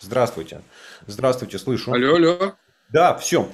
[0.00, 0.62] Здравствуйте.
[1.06, 1.92] Здравствуйте, слышу.
[1.92, 2.54] Алло, алло.
[2.90, 3.48] Да, все.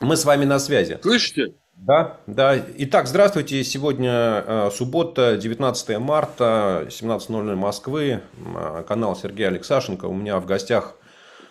[0.00, 0.98] Мы с вами на связи.
[1.02, 1.54] Слышите?
[1.76, 2.56] Да, да.
[2.78, 3.62] Итак, здравствуйте.
[3.64, 8.22] Сегодня э, суббота, 19 марта, 17.00 Москвы.
[8.56, 10.06] Э, канал Сергея Алексашенко.
[10.06, 10.94] У меня в гостях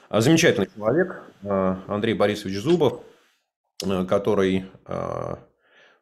[0.10, 3.02] э, замечательный человек э, Андрей Борисович Зубов,
[4.08, 4.66] который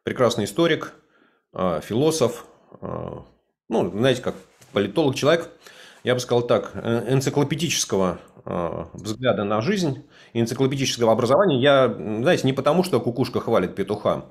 [0.04, 0.92] прекрасный историк,
[1.52, 2.44] философ,
[2.80, 4.36] ну, знаете, как
[4.72, 5.48] политолог, человек,
[6.04, 11.60] я бы сказал так, э, энциклопедического э, взгляда на жизнь, энциклопедического образования.
[11.60, 14.24] Я, знаете, не потому, что кукушка хвалит петуха.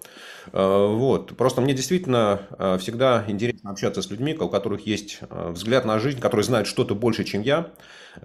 [0.52, 1.38] Э, вот.
[1.38, 2.42] Просто мне действительно
[2.80, 7.24] всегда интересно общаться с людьми, у которых есть взгляд на жизнь, которые знают что-то больше,
[7.24, 7.72] чем я,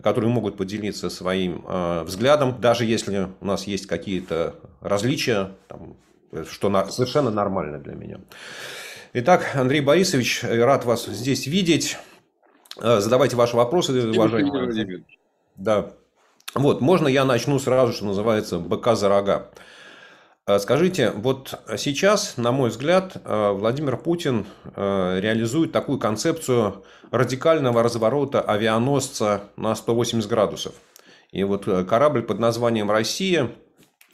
[0.03, 1.65] которые могут поделиться своим
[2.05, 5.97] взглядом, даже если у нас есть какие-то различия, там,
[6.51, 8.19] что совершенно нормально для меня.
[9.13, 11.97] Итак, Андрей Борисович, рад вас здесь видеть.
[12.81, 15.05] Э, задавайте ваши вопросы, уважаемые.
[15.57, 15.93] Да.
[16.55, 19.51] Вот, можно я начну сразу, что называется, быка за рога.
[20.47, 24.47] Э, скажите, вот сейчас, на мой взгляд, э, Владимир Путин
[24.77, 30.75] реализует такую концепцию радикального разворота авианосца на 180 градусов.
[31.33, 33.51] И вот корабль под названием «Россия»,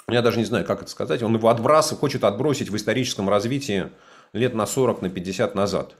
[0.09, 3.91] я даже не знаю, как это сказать, он его отбрасывает, хочет отбросить в историческом развитии
[4.33, 5.95] лет на 40, на 50 назад.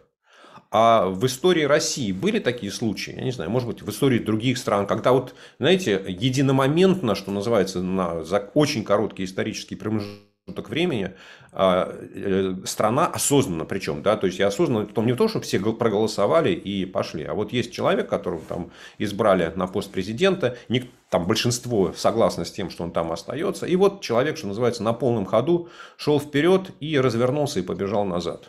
[0.75, 4.57] А в истории России были такие случаи, я не знаю, может быть, в истории других
[4.57, 11.13] стран, когда вот, знаете, единомоментно, что называется, на, за очень короткий исторический промежуток времени
[11.53, 15.61] а, э, страна осознанно причем, да, то есть я осознанно, том не то, что все
[15.61, 20.57] проголосовали и пошли, а вот есть человек, которого там избрали на пост президента,
[21.11, 24.95] там большинство согласно с тем, что он там остается, и вот человек, что называется, на
[24.95, 28.49] полном ходу шел вперед и развернулся и побежал назад.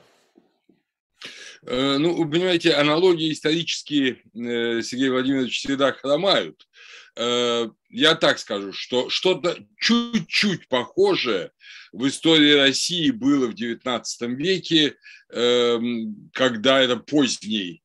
[1.66, 6.68] Э, ну, вы понимаете, аналогии исторические э, Сергей Владимирович всегда хромают.
[7.16, 11.52] Э, я так скажу, что что-то чуть-чуть похожее
[11.94, 14.04] в истории России было в XIX
[14.36, 14.96] веке,
[15.32, 17.84] эм, когда это поздний,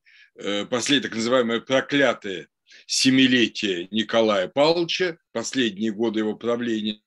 [0.70, 2.48] последнее так называемое проклятое
[2.86, 7.02] семилетие Николая Павловича, последние годы его правления,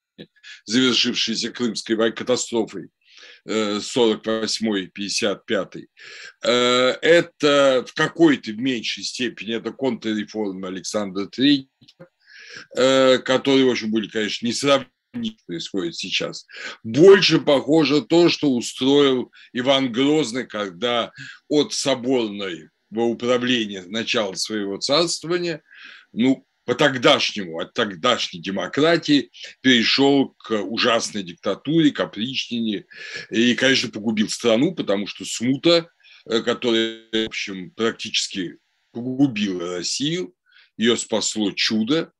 [0.65, 2.89] завершившиеся Крымской катастрофой,
[3.47, 5.85] 48-55.
[6.43, 11.67] Э, это в какой-то меньшей степени это контрреформа Александра III,
[12.77, 14.87] э, которые, в общем, были, конечно, не сравнимы
[15.45, 16.45] происходит сейчас.
[16.83, 21.11] Больше похоже то, что устроил Иван Грозный, когда
[21.49, 25.61] от соборной во управления начала своего царствования,
[26.13, 32.85] ну, по тогдашнему, от тогдашней демократии перешел к ужасной диктатуре, капричнине
[33.29, 35.89] и, конечно, погубил страну, потому что смута,
[36.29, 38.57] э, которая, в общем, практически
[38.91, 40.33] погубила Россию,
[40.77, 42.11] ее спасло чудо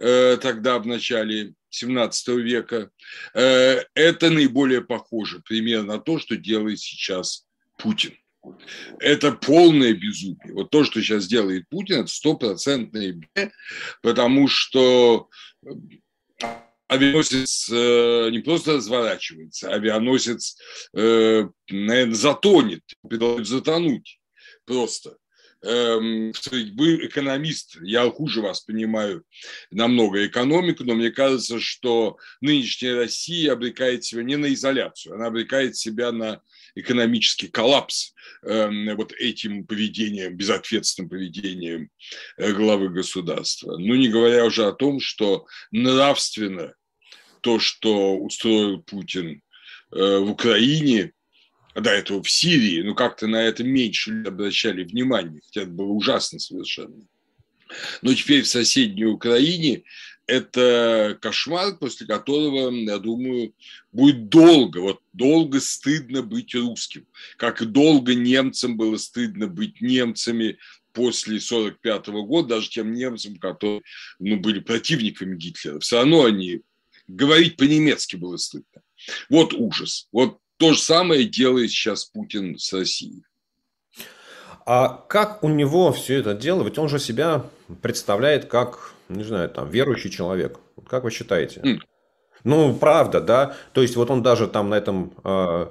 [0.00, 2.90] э, тогда, в начале 17 века,
[3.34, 7.46] э, это наиболее похоже пример на то, что делает сейчас
[7.78, 8.14] Путин.
[8.98, 10.52] Это полное безумие.
[10.52, 13.20] Вот то, что сейчас делает Путин, это стопроцентное
[14.02, 15.28] потому что
[15.64, 15.70] э,
[16.88, 20.56] авианосец э, не просто разворачивается, авианосец,
[20.94, 22.82] э, наверное, затонет,
[23.42, 24.18] затонуть
[24.64, 25.16] просто.
[25.62, 26.32] Эм,
[26.76, 29.24] вы экономист, я хуже вас понимаю
[29.70, 35.76] намного экономику, но мне кажется, что нынешняя Россия обрекает себя не на изоляцию, она обрекает
[35.76, 36.40] себя на
[36.76, 41.90] экономический коллапс эм, вот этим поведением, безответственным поведением
[42.36, 43.76] э, главы государства.
[43.76, 46.74] Ну, не говоря уже о том, что нравственно
[47.40, 49.42] то, что устроил Путин
[49.92, 51.12] э, в Украине,
[51.74, 56.38] до этого в Сирии, ну как-то на это меньше обращали внимание, хотя это было ужасно
[56.38, 57.06] совершенно.
[58.02, 59.82] Но теперь в соседней Украине
[60.26, 63.52] это кошмар, после которого, я думаю,
[63.92, 67.06] будет долго, вот долго стыдно быть русским.
[67.36, 70.58] Как долго немцам было стыдно быть немцами
[70.92, 73.82] после 1945 года, даже тем немцам, которые
[74.18, 75.78] ну, были противниками Гитлера.
[75.78, 76.62] Все равно они,
[77.06, 78.82] говорить по-немецки было стыдно.
[79.28, 80.08] Вот ужас.
[80.10, 83.22] Вот то же самое делает сейчас Путин с Россией.
[84.64, 86.64] А как у него все это дело?
[86.64, 87.46] Ведь он же себя
[87.82, 90.58] представляет как, не знаю, там, верующий человек.
[90.88, 91.60] Как вы считаете?
[91.60, 91.78] Mm.
[92.44, 93.54] Ну, правда, да.
[93.72, 95.66] То есть, вот он даже там на этом, э,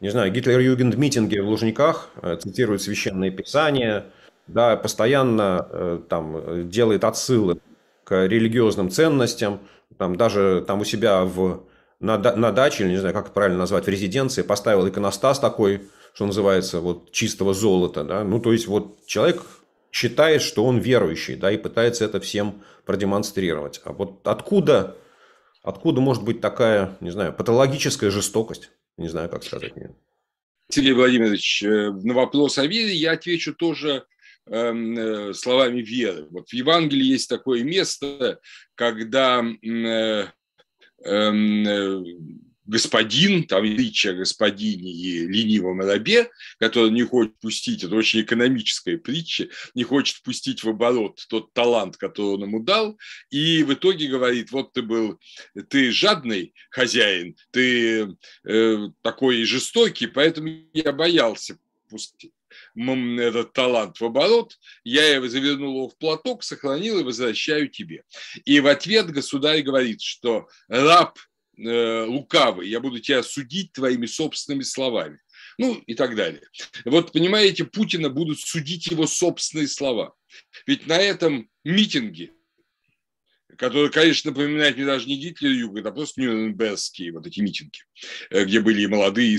[0.00, 4.06] не знаю, Гитлер-Югенд митинге в Лужниках э, цитирует священные писания,
[4.46, 7.58] да, постоянно э, там делает отсылы
[8.04, 9.60] к религиозным ценностям,
[9.98, 11.64] там даже там у себя в
[12.00, 15.82] на, на даче, или не знаю, как это правильно назвать, в резиденции поставил иконостас такой,
[16.14, 19.42] что называется, вот чистого золота, да, ну, то есть, вот человек
[19.92, 23.80] считает, что он верующий, да, и пытается это всем продемонстрировать.
[23.84, 24.96] А вот откуда,
[25.62, 28.70] откуда может быть такая, не знаю, патологическая жестокость?
[28.96, 29.72] Не знаю, как сказать.
[30.68, 34.04] Сергей Владимирович, э, на вопрос о вере я отвечу тоже
[34.46, 36.26] эм, э, словами веры.
[36.30, 38.40] Вот в Евангелии есть такое место,
[38.76, 40.26] когда э,
[41.04, 48.22] эм, господин, там речь о господине и ленивом рабе, который не хочет пустить, это очень
[48.22, 52.96] экономическая притча, не хочет пустить в оборот тот талант, который он ему дал,
[53.28, 55.18] и в итоге говорит, вот ты был,
[55.68, 61.58] ты жадный хозяин, ты э, такой жестокий, поэтому я боялся
[61.88, 62.32] пустить
[62.76, 68.04] этот талант в оборот, я его завернул его в платок, сохранил и возвращаю тебе.
[68.44, 71.18] И в ответ государь говорит, что раб
[71.66, 75.20] э, лукавый, я буду тебя судить твоими собственными словами.
[75.58, 76.42] Ну и так далее.
[76.84, 80.14] Вот, понимаете, Путина будут судить его собственные слова.
[80.66, 82.32] Ведь на этом митинге,
[83.58, 87.80] который, конечно, напоминает мне даже не Гитлер Юга, а просто Нюрнбергские вот эти митинги,
[88.30, 89.38] э, где были и молодые, и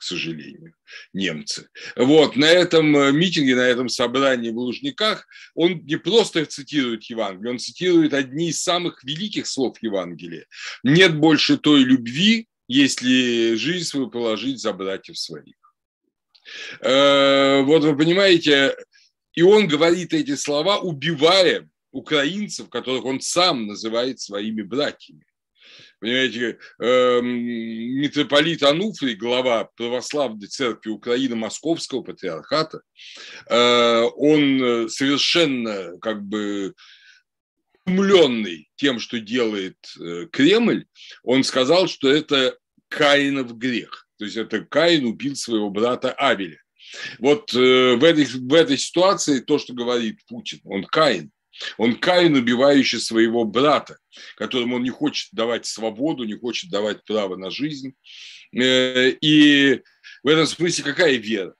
[0.00, 0.72] к сожалению,
[1.12, 1.68] немцы.
[1.94, 7.52] Вот, на этом э, митинге, на этом собрании в Лужниках он не просто цитирует Евангелие,
[7.52, 10.46] он цитирует одни из самых великих слов Евангелия.
[10.82, 15.56] «Нет больше той любви, если жизнь свою положить за братьев своих».
[16.80, 18.74] Э, вот вы понимаете,
[19.34, 25.26] и он говорит эти слова, убивая украинцев, которых он сам называет своими братьями.
[26.00, 32.80] Понимаете, э, митрополит Ануфрий, глава православной церкви Украины Московского патриархата,
[33.48, 36.74] э, он совершенно как бы
[37.86, 40.86] умленный тем, что делает э, Кремль,
[41.22, 42.56] он сказал, что это
[42.88, 44.08] Каинов грех.
[44.18, 46.60] То есть это Каин убил своего брата Авеля.
[47.18, 51.30] Вот э, в, этой, в этой ситуации то, что говорит Путин, он Каин.
[51.78, 53.98] Он Каин, убивающий своего брата,
[54.36, 57.94] которому он не хочет давать свободу, не хочет давать право на жизнь.
[58.52, 59.82] Э, и
[60.22, 61.54] в этом смысле какая вера?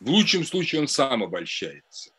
[0.00, 2.10] В лучшем случае он сам обольщается.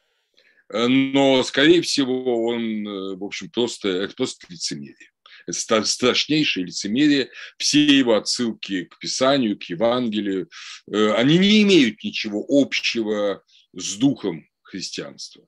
[0.69, 5.11] Э, но, скорее всего, он, э, в общем, просто, это просто лицемерие.
[5.47, 7.29] Это страшнейшее лицемерие.
[7.57, 10.49] Все его отсылки к Писанию, к Евангелию,
[10.91, 13.43] они не имеют ничего общего
[13.73, 15.45] с духом христианства.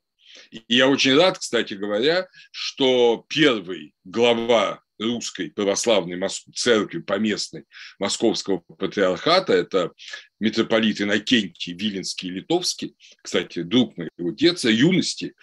[0.52, 6.20] И я очень рад, кстати говоря, что первый глава русской православной
[6.56, 7.66] церкви поместной
[8.00, 9.92] Московского патриархата, это
[10.40, 15.34] митрополит Иннокентий Виленский Литовский, кстати, друг моего детства, юности,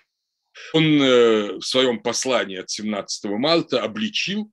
[0.72, 4.50] он э, в своем послании от 17 марта обличил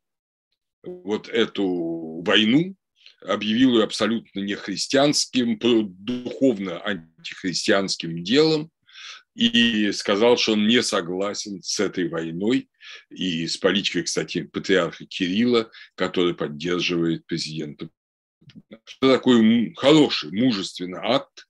[0.84, 2.76] вот эту войну,
[3.22, 8.72] объявил ее абсолютно нехристианским, духовно антихристианским делом,
[9.36, 12.70] и сказал, что он не согласен с этой войной
[13.10, 17.90] и с политикой, кстати, патриарха Кирилла, который поддерживает президента.
[18.86, 21.48] Что такое хороший, мужественный акт,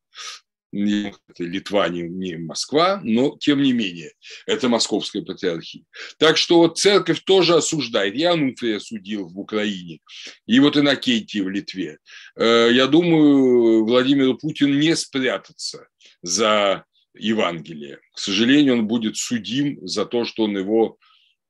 [0.74, 4.13] это Литва, не, не Москва, но тем не менее,
[4.45, 5.84] это московская патриархия.
[6.18, 8.16] Так что вот церковь тоже осуждает.
[8.16, 10.00] Я Ануфрия осудил в Украине,
[10.45, 11.98] и вот Иннокентий в Литве.
[12.38, 15.88] Э, я думаю, Владимиру Путину не спрятаться
[16.22, 16.86] за
[17.16, 18.00] Евангелия.
[18.13, 20.98] К сожалению, он будет судим за то, что он его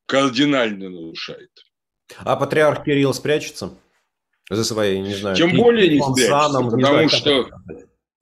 [0.05, 1.51] кардинально нарушает.
[2.19, 3.77] А патриарх Кирилл спрячется
[4.49, 7.49] за свои, не знаю, Тем более не спрячется, потому не знаю, что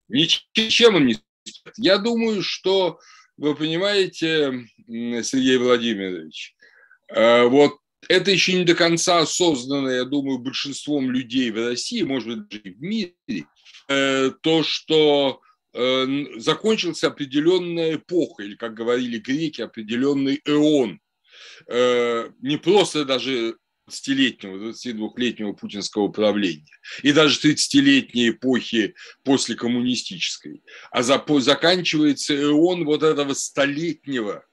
[0.07, 1.81] ничем он не спрячется.
[1.81, 2.99] Я думаю, что,
[3.37, 6.55] вы понимаете, Сергей Владимирович,
[7.07, 12.27] э, вот это еще не до конца осознанно, я думаю, большинством людей в России, может
[12.27, 13.13] быть, даже и в мире,
[13.87, 15.41] э, то, что
[15.73, 20.99] закончился определенная эпоха, или, как говорили греки, определенный эон.
[21.67, 23.55] Э, не просто даже
[23.89, 33.33] 20-летнего, 22-летнего путинского правления и даже 30-летней эпохи после коммунистической, а заканчивается эон вот этого
[33.33, 34.45] столетнего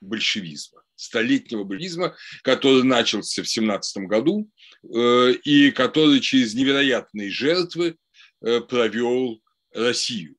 [0.00, 4.50] большевизма, столетнего большевизма, который начался в 17 году
[4.82, 7.96] э, и который через невероятные жертвы
[8.40, 9.40] провел
[9.72, 10.36] Россию.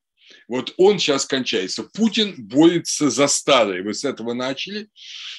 [0.47, 1.83] Вот он сейчас кончается.
[1.83, 3.83] Путин борется за старое.
[3.83, 4.89] Вы с этого начали,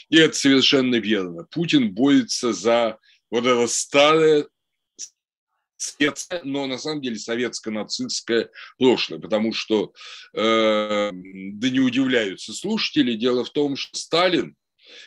[0.09, 1.45] и это совершенно верно.
[1.51, 2.99] Путин борется за
[3.31, 4.47] вот это старое
[6.43, 8.49] но на самом деле советско-нацистское
[8.79, 9.93] прошлое, потому что,
[10.35, 14.57] э, да не удивляются слушатели, дело в том, что Сталин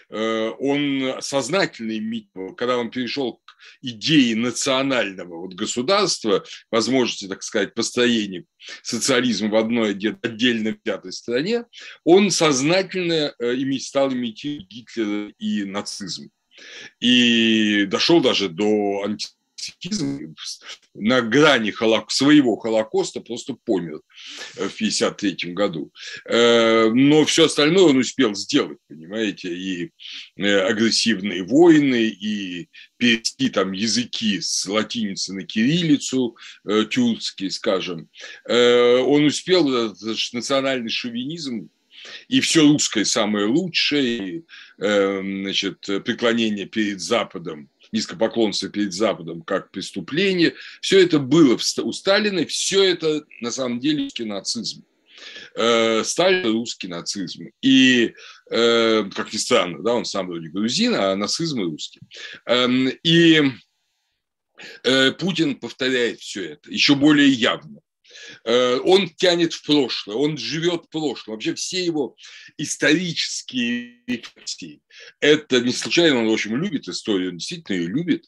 [0.09, 8.45] он сознательно имитировал, когда он перешел к идее национального вот государства, возможности, так сказать, построения
[8.81, 11.65] социализма в одной отдельно взятой стране,
[12.03, 16.29] он сознательно э, стал имитировать Гитлера и нацизм.
[16.99, 20.35] И дошел даже до антисемитизма пацифизм
[20.93, 21.73] на грани
[22.09, 24.01] своего Холокоста просто помер
[24.53, 25.91] в 1953 году.
[26.25, 29.91] Э, но все остальное он успел сделать, понимаете, и
[30.37, 36.35] э, агрессивные войны, и перевести там языки с латиницы на кириллицу,
[36.67, 38.09] э, тюркский, скажем.
[38.47, 41.69] Он успел этот национальный шовинизм
[42.27, 44.43] и все русское самое лучшее, и,
[44.77, 50.53] значит, преклонение перед Западом низкопоклонство перед Западом как преступление.
[50.81, 54.83] Все это было у Сталина, все это на самом деле русский нацизм.
[55.55, 57.49] Э, Сталин– русский нацизм.
[57.61, 58.13] И,
[58.49, 61.99] э, как ни странно, да, он сам вроде грузин, а нацизм– русский.
[62.45, 63.41] Эм, и
[64.83, 67.81] э, Путин повторяет все это еще более явно.
[68.45, 71.33] Э, он тянет в прошлое, он живет в прошлом.
[71.33, 72.15] Вообще все его
[72.57, 74.81] исторические рефлексии,
[75.19, 78.25] это не случайно, он, общем, любит историю, он действительно ее любит,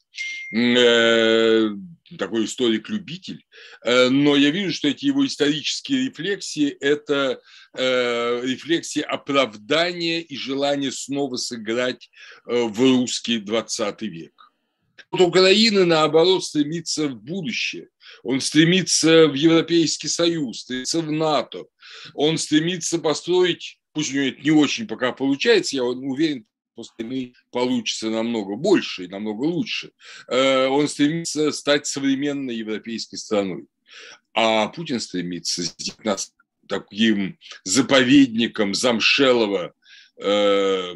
[0.53, 1.69] э,
[2.17, 3.45] такой историк-любитель,
[3.83, 7.39] э, но я вижу, что эти его исторические рефлексии– это
[7.73, 12.09] рефлексии оправдания и желания снова сыграть
[12.43, 14.40] в русский 20 век.
[15.11, 17.89] Вот Украина, наоборот, стремится в будущее.
[18.23, 21.65] Он стремится в Европейский Союз, стремится в НАТО.
[22.13, 27.33] Он стремится построить, пусть у него это не очень пока получается, я уверен, после войны
[27.51, 29.91] получится намного больше и намного лучше.
[30.29, 33.65] Э, он стремится стать современной европейской страной.
[34.33, 36.33] А Путин стремится сделать нас
[36.69, 39.73] таким заповедником замшелого
[40.17, 40.93] э,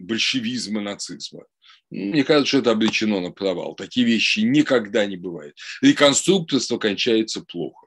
[0.00, 1.44] большевизма, нацизма.
[1.90, 3.74] Мне кажется, что это обречено на провал.
[3.74, 5.56] Такие вещи никогда не бывают.
[5.80, 7.86] Реконструкторство кончается плохо.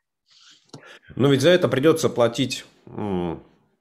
[1.16, 2.66] Но ведь за это придется платить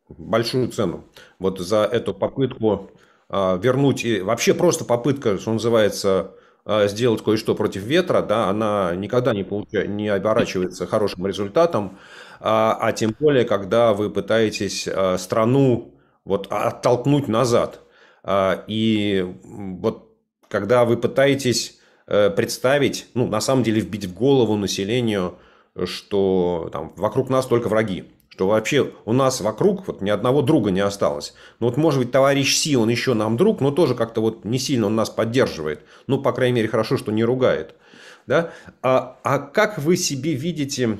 [0.08, 1.04] большую цену.
[1.38, 2.90] Вот за эту попытку
[3.28, 6.32] а, вернуть, и вообще просто попытка, что называется,
[6.64, 11.98] а, сделать кое-что против ветра, да, она никогда не, получает, не оборачивается хорошим результатом,
[12.38, 14.88] а, а тем более, когда вы пытаетесь
[15.20, 15.94] страну
[16.24, 17.80] вот оттолкнуть назад.
[18.66, 20.05] И вот
[20.56, 25.34] когда вы пытаетесь э, представить, ну, на самом деле вбить в голову населению,
[25.84, 30.70] что там вокруг нас только враги, что вообще у нас вокруг вот ни одного друга
[30.70, 31.34] не осталось.
[31.60, 34.58] Ну вот может быть товарищ Си, он еще нам друг, но тоже как-то вот не
[34.58, 35.80] сильно он нас поддерживает.
[36.06, 37.74] Ну, по крайней мере, хорошо, что не ругает.
[38.26, 38.52] Да?
[38.80, 40.98] А, а как вы себе видите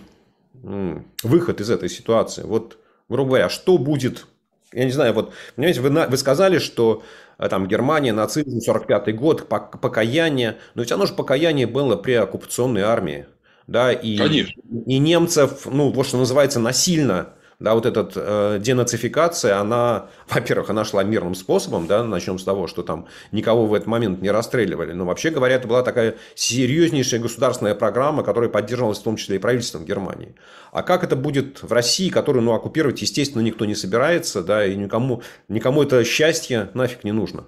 [1.23, 2.43] выход из этой ситуации?
[2.43, 2.77] Вот,
[3.09, 4.27] грубо говоря, что будет
[4.73, 7.03] я не знаю, вот, понимаете, вы, вы сказали, что
[7.39, 12.83] э, там Германия, нацизм, 45-й год, покаяние, но ведь оно же покаяние было при оккупационной
[12.83, 13.27] армии,
[13.67, 14.61] да, и, Конечно.
[14.87, 20.85] и немцев, ну, вот что называется, насильно да, вот эта э, денацификация, она, во-первых, она
[20.85, 24.93] шла мирным способом, да, начнем с того, что там никого в этот момент не расстреливали,
[24.93, 29.39] но вообще говоря, это была такая серьезнейшая государственная программа, которая поддерживалась в том числе и
[29.39, 30.35] правительством Германии.
[30.71, 34.77] А как это будет в России, которую, ну, оккупировать, естественно, никто не собирается, да, и
[34.77, 37.47] никому, никому это счастье нафиг не нужно?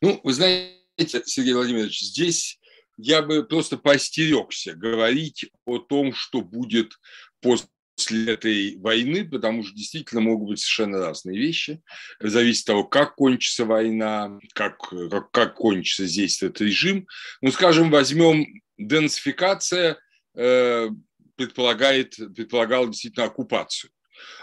[0.00, 2.58] Ну, вы знаете, Сергей Владимирович, здесь
[2.96, 6.98] я бы просто поостерегся говорить о том, что будет
[7.42, 11.82] после после этой войны, потому что действительно могут быть совершенно разные вещи.
[12.20, 14.78] Зависит от того, как кончится война, как,
[15.10, 17.06] как, как кончится здесь этот режим.
[17.40, 19.98] Ну, скажем, возьмем денацификация
[20.34, 20.88] э,
[21.36, 23.90] предполагает, предполагала действительно оккупацию.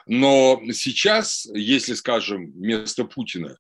[0.08, 3.58] Но сейчас, если, скажем, вместо Путина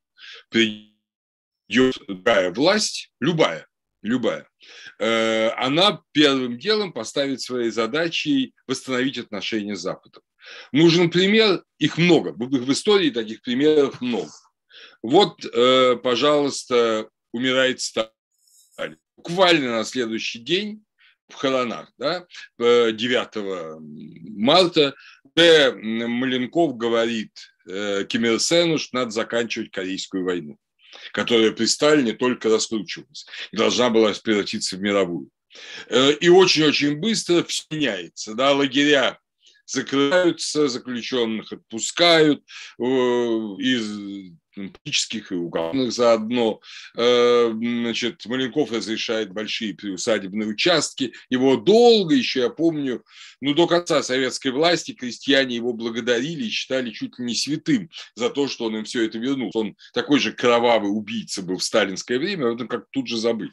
[0.49, 3.67] придет другая власть, любая,
[4.03, 4.47] любая,
[4.99, 10.21] э, она первым делом поставит своей задачей восстановить отношения с Западом.
[10.71, 14.31] Нужен пример, их много, в истории таких примеров много.
[15.01, 18.09] Вот, э, пожалуйста, умирает Сталин.
[19.15, 20.83] Буквально на следующий день
[21.29, 22.25] в Холонах, да,
[22.59, 24.93] 9 марта,
[25.35, 25.71] Д.
[25.71, 27.31] Маленков говорит
[27.67, 30.57] э, Ким Ир Сену, что надо заканчивать Корейскую войну
[31.13, 35.29] которая при Сталине только раскручивалась и должна была превратиться в мировую.
[35.87, 38.33] Э, и очень-очень быстро все меняется.
[38.33, 39.19] Да, лагеря
[39.65, 42.43] закрываются, заключенных отпускают,
[42.79, 46.59] э, из политических и уголовных заодно.
[46.95, 51.13] Э, значит, Маленков разрешает большие приусадебные участки.
[51.29, 53.03] Его долго еще, я помню,
[53.41, 58.29] ну, до конца советской власти крестьяне его благодарили и считали чуть ли не святым за
[58.29, 59.51] то, что он им все это вернул.
[59.53, 63.51] Он такой же кровавый убийца был в сталинское время, об этом как тут же забыли.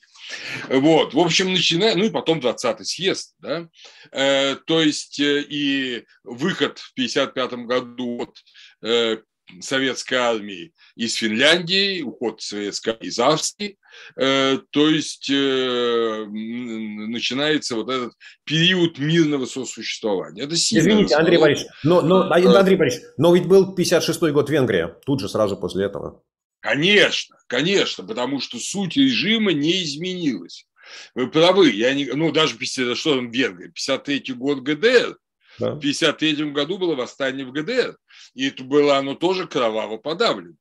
[0.68, 3.68] Вот, в общем, начиная, ну и потом 20-й съезд, да,
[4.12, 9.24] э, то есть э, и выход в 55 году от
[9.60, 13.78] советской армии из Финляндии, уход советской из Австрии.
[14.16, 18.12] Э, то есть э, начинается вот этот
[18.44, 20.44] период мирного сосуществования.
[20.44, 25.20] Это Извините, Андрей Борисович, но, но, Андрей Борисович, но ведь был 56-й год Венгрия, тут
[25.20, 26.22] же сразу после этого.
[26.60, 30.66] Конечно, конечно, потому что суть режима не изменилась.
[31.14, 35.16] Вы правы, я не, ну даже 50, что там Венгрия, 53-й год ГДР,
[35.60, 37.96] В 1953 году было восстание в ГДР,
[38.34, 40.54] и было оно тоже кроваво подавлено.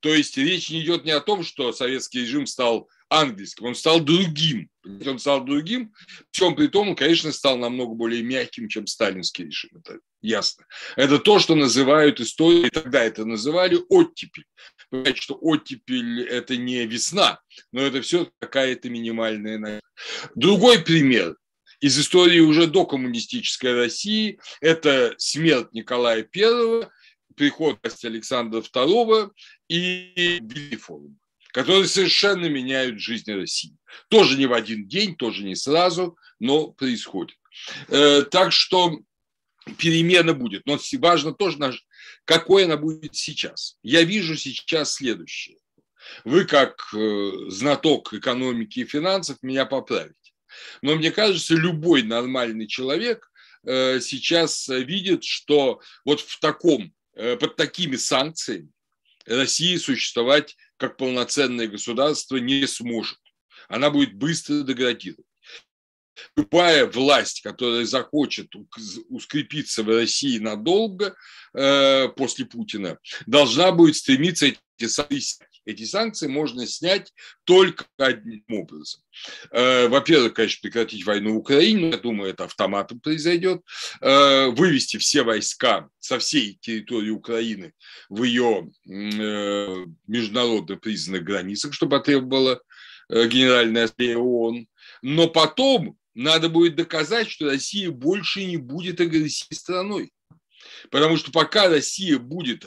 [0.00, 4.00] То есть речь не идет не о том, что советский режим стал английским, он стал
[4.00, 4.68] другим.
[5.06, 5.92] Он стал другим,
[6.30, 9.70] причем при том он, конечно, стал намного более мягким, чем сталинский режим.
[9.78, 10.64] Это ясно.
[10.96, 14.44] Это то, что называют историей, тогда это называли оттепель.
[14.90, 17.40] Понимаете, что оттепель– это не весна,
[17.70, 19.80] но это все какая-то минимальная.
[20.34, 21.36] Другой пример
[21.82, 24.38] из истории уже до коммунистической России.
[24.60, 26.88] Это смерть Николая I,
[27.36, 29.30] приход Александра II
[29.68, 31.18] и Вильфорум,
[31.52, 33.76] которые совершенно меняют жизнь России.
[34.08, 37.36] Тоже не в один день, тоже не сразу, но происходит.
[37.88, 39.00] Э, так что
[39.76, 40.64] перемена будет.
[40.66, 41.58] Но важно тоже,
[42.24, 43.76] какой она будет сейчас.
[43.82, 45.58] Я вижу сейчас следующее.
[46.24, 50.21] Вы, как э, знаток экономики и финансов, меня поправите.
[50.82, 53.30] Но мне кажется, любой нормальный человек
[53.64, 58.70] э, сейчас видит, что вот в таком, э, под такими санкциями
[59.26, 63.18] Россия существовать как полноценное государство не сможет.
[63.68, 65.26] Она будет быстро деградировать.
[66.36, 68.52] Любая власть, которая захочет
[69.08, 71.14] ускрепиться в России надолго
[71.54, 77.12] э, после Путина, должна будет стремиться эти санкции эти санкции можно снять
[77.44, 79.00] только одним образом.
[79.50, 83.62] Э, во-первых, конечно, прекратить войну в Украине, я думаю, это автоматом произойдет,
[84.00, 87.72] э, вывести все войска со всей территории Украины
[88.08, 92.60] в ее э, международно признанных границах, что потребовала
[93.08, 94.66] Генеральная Ассамблея ООН.
[95.02, 100.12] Но потом надо будет доказать, что Россия больше не будет агрессивной страной.
[100.90, 102.66] Потому что пока Россия будет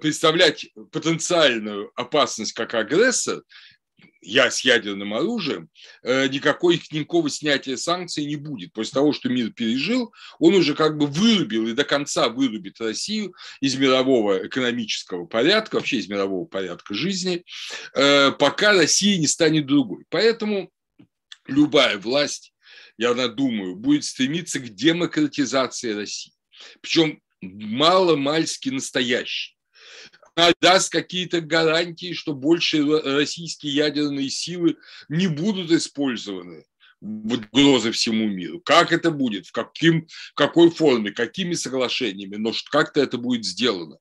[0.00, 3.42] представлять потенциальную опасность как агрессор,
[4.24, 5.68] я с ядерным оружием,
[6.02, 8.72] э, никакой, никакого снятия санкций не будет.
[8.72, 13.34] После того, что мир пережил, он уже как бы вырубил и до конца вырубит Россию
[13.60, 17.44] из мирового экономического порядка, вообще из мирового порядка жизни,
[17.94, 20.04] э, пока Россия не станет другой.
[20.08, 20.70] Поэтому
[21.46, 22.53] любая власть,
[22.98, 26.32] я думаю, будет стремиться к демократизации России.
[26.80, 29.54] Причем мало-мальски настоящий
[30.60, 34.76] даст какие-то гарантии, что больше российские ядерные силы
[35.08, 36.64] не будут использованы
[37.00, 38.60] угрозы всему миру.
[38.60, 43.98] Как это будет, в, каким, какой форме, какими соглашениями, но как-то это будет сделано.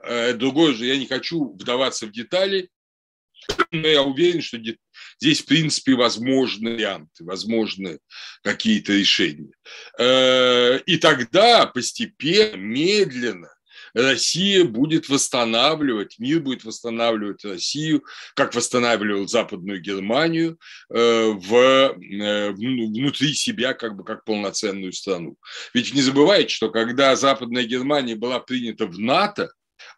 [0.00, 2.68] Э, другое же, я не хочу вдаваться в детали,
[3.70, 4.58] но я уверен, что
[5.22, 8.00] здесь, в принципе, возможны варианты, возможны
[8.42, 9.52] какие-то решения.
[9.96, 13.48] Э, и тогда постепенно, медленно
[13.94, 18.02] Россия будет восстанавливать, мир будет восстанавливать Россию,
[18.34, 20.58] как восстанавливал Западную Германию
[20.90, 25.36] э, в, э, внутри себя как бы как полноценную страну.
[25.72, 29.52] Ведь не забывайте, что когда Западная Германия была принята в НАТО,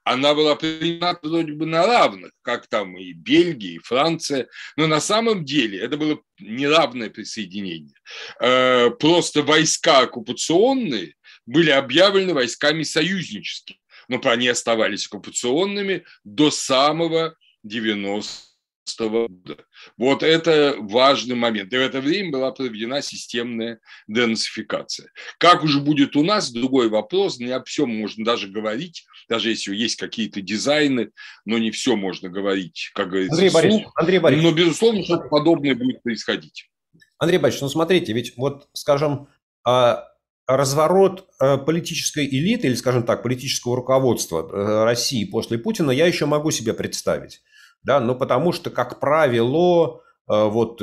[0.04, 5.00] она была принята вроде бы на равных, как там и Бельгия, и Франция, но на
[5.00, 7.96] самом деле это было неравное присоединение.
[8.40, 11.14] Э, просто войска оккупационные
[11.46, 18.53] были объявлены войсками союзническими но они оставались оккупационными до самого 90
[18.98, 19.64] года.
[19.96, 21.72] Вот это важный момент.
[21.72, 25.10] И в это время была проведена системная денацификация.
[25.38, 27.38] Как уже будет у нас, другой вопрос.
[27.38, 31.10] Не о всем можно даже говорить, даже если есть какие-то дизайны,
[31.44, 34.50] но не все можно говорить, как говорится, Андрей Борисович, Андрей Борисович.
[34.50, 36.70] Но, безусловно, что-то подобное будет происходить.
[37.18, 39.28] Андрей Борисович, ну смотрите, ведь вот, скажем,
[39.66, 40.04] а,
[40.46, 46.26] разворот э, политической элиты, или, скажем так, политического руководства э, России после Путина я еще
[46.26, 47.42] могу себе представить.
[47.84, 50.82] Да, ну, потому что, как правило, э, вот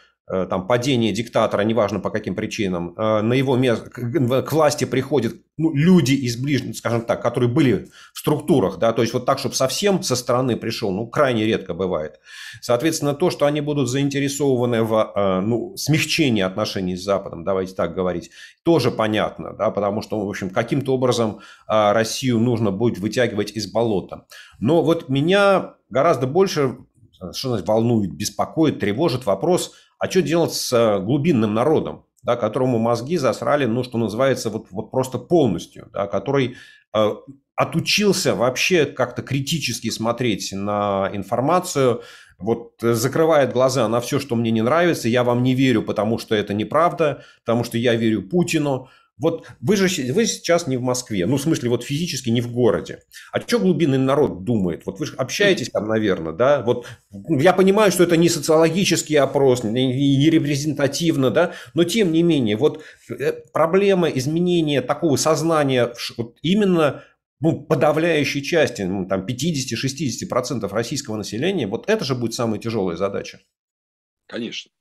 [0.45, 5.73] там, падение диктатора, неважно по каким причинам, э, на его место, к власти приходят ну,
[5.75, 9.55] люди из ближних, скажем так, которые были в структурах, да, то есть вот так, чтобы
[9.55, 12.21] совсем со стороны пришел, ну, крайне редко бывает.
[12.61, 17.93] Соответственно, то, что они будут заинтересованы в э, ну, смягчении отношений с Западом, давайте так
[17.93, 18.31] говорить,
[18.63, 24.25] тоже понятно, да, потому что, в общем, каким-то образом Россию нужно будет вытягивать из болота.
[24.59, 26.77] Но вот меня гораздо больше
[27.31, 32.77] что значит, волнует, беспокоит, тревожит вопрос– а что делать с э, глубинным народом, да, которому
[32.77, 36.57] мозги засрали, ну, что называется, вот, вот просто полностью, да, который
[36.93, 37.09] э,
[37.55, 42.01] отучился вообще как-то критически смотреть на информацию,
[42.37, 46.35] вот закрывает глаза на все, что мне не нравится, я вам не верю, потому что
[46.35, 51.25] это неправда, потому что я верю Путину, вот вы же вы сейчас не в Москве,
[51.25, 52.99] ну, в смысле, вот физически не в городе.
[53.31, 54.83] А что глубинный народ думает?
[54.85, 56.61] Вот вы же общаетесь там, наверное, да?
[56.61, 61.53] Вот я понимаю, что это не социологический опрос, не репрезентативно, да?
[61.73, 67.03] Но тем не менее, вот э, проблема изменения такого сознания вот именно
[67.39, 73.39] ну, подавляющей части, ну, там 50-60% российского населения, вот это же будет самая тяжелая задача.
[74.33, 74.71] Конечно.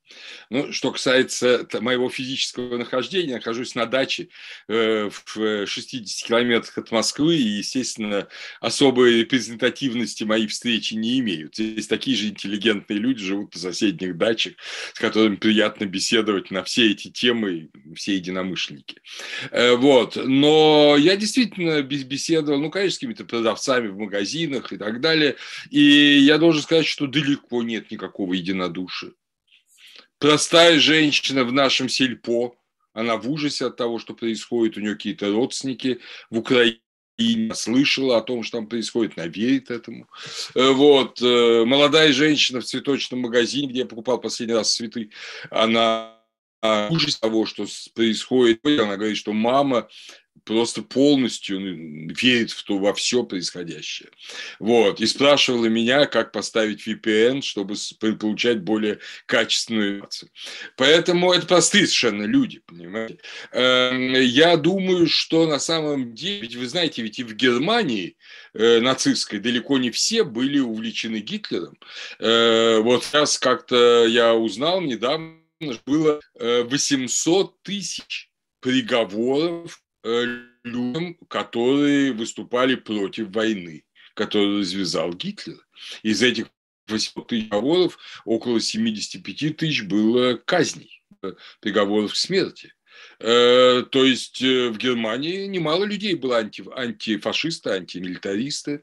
[0.48, 4.28] Ну, что касается моего физического нахождения, нахожусь на даче
[4.66, 8.28] э, в 60 километрах от Москвы, и, естественно,
[8.62, 11.56] особой репрезентативности мои встречи не имеют.
[11.56, 14.54] Здесь такие же интеллигентные люди живут на соседних дачах,
[14.94, 19.02] с которыми приятно беседовать на все эти темы, все единомышленники.
[19.50, 20.16] Э, вот.
[20.16, 25.36] Но я действительно беседовал, ну, конечно, с какими-то продавцами в магазинах и так далее,
[25.68, 29.12] и я должен сказать, что далеко нет никакого единодушия
[30.22, 32.54] простая женщина в нашем сельпо,
[32.92, 35.98] она в ужасе от того, что происходит, у нее какие-то родственники
[36.30, 36.78] в Украине,
[37.54, 40.08] слышала о том, что там происходит, она верит этому.
[40.54, 41.20] Э, вот.
[41.20, 45.10] Э, молодая женщина в цветочном магазине, где я покупал последний раз цветы,
[45.50, 46.18] она
[46.62, 48.64] в ужасе того, что происходит.
[48.64, 49.88] Она говорит, что мама
[50.44, 54.10] просто полностью ну, верит в то, во все происходящее.
[54.58, 55.00] Вот.
[55.00, 57.74] И спрашивала меня, как поставить VPN, чтобы
[58.16, 60.30] получать более качественную информацию.
[60.76, 63.18] Поэтому это простые совершенно люди, понимаете.
[63.52, 68.16] Эм, я думаю, что на самом деле, ведь вы знаете, ведь и в Германии
[68.54, 71.78] э, нацистской далеко не все были увлечены Гитлером.
[72.18, 75.38] Э, вот сейчас как-то я узнал недавно,
[75.86, 83.84] было 800 э, тысяч приговоров людям, которые выступали против войны,
[84.14, 85.58] которую развязал Гитлер.
[86.02, 86.48] Из этих
[86.88, 92.74] 800 тысяч приговоров около 75 тысяч было казней, э, приговоров к смерти.
[93.22, 98.82] Э, то есть э, в Германии немало людей было анти, антифашисты, антимилитаристы,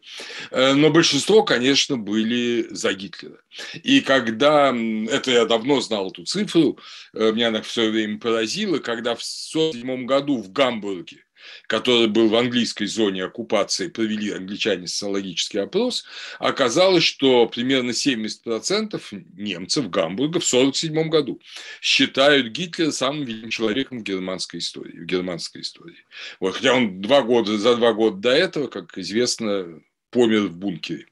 [0.51, 3.39] э, но большинство, конечно, были за Гитлера.
[3.83, 4.73] И когда,
[5.09, 6.79] это я давно знал эту цифру,
[7.13, 11.25] меня она все время поразила, когда в 1947 году в Гамбурге
[11.67, 16.05] который был в английской зоне оккупации, провели англичане социологический опрос,
[16.39, 19.01] оказалось, что примерно 70%
[19.37, 21.41] немцев Гамбурга в 1947 году
[21.81, 24.99] считают Гитлера самым великим человеком в германской истории.
[24.99, 26.05] В германской истории.
[26.39, 29.81] Вот, хотя он два года, за два года до этого, как известно,
[30.11, 31.05] помер в бункере.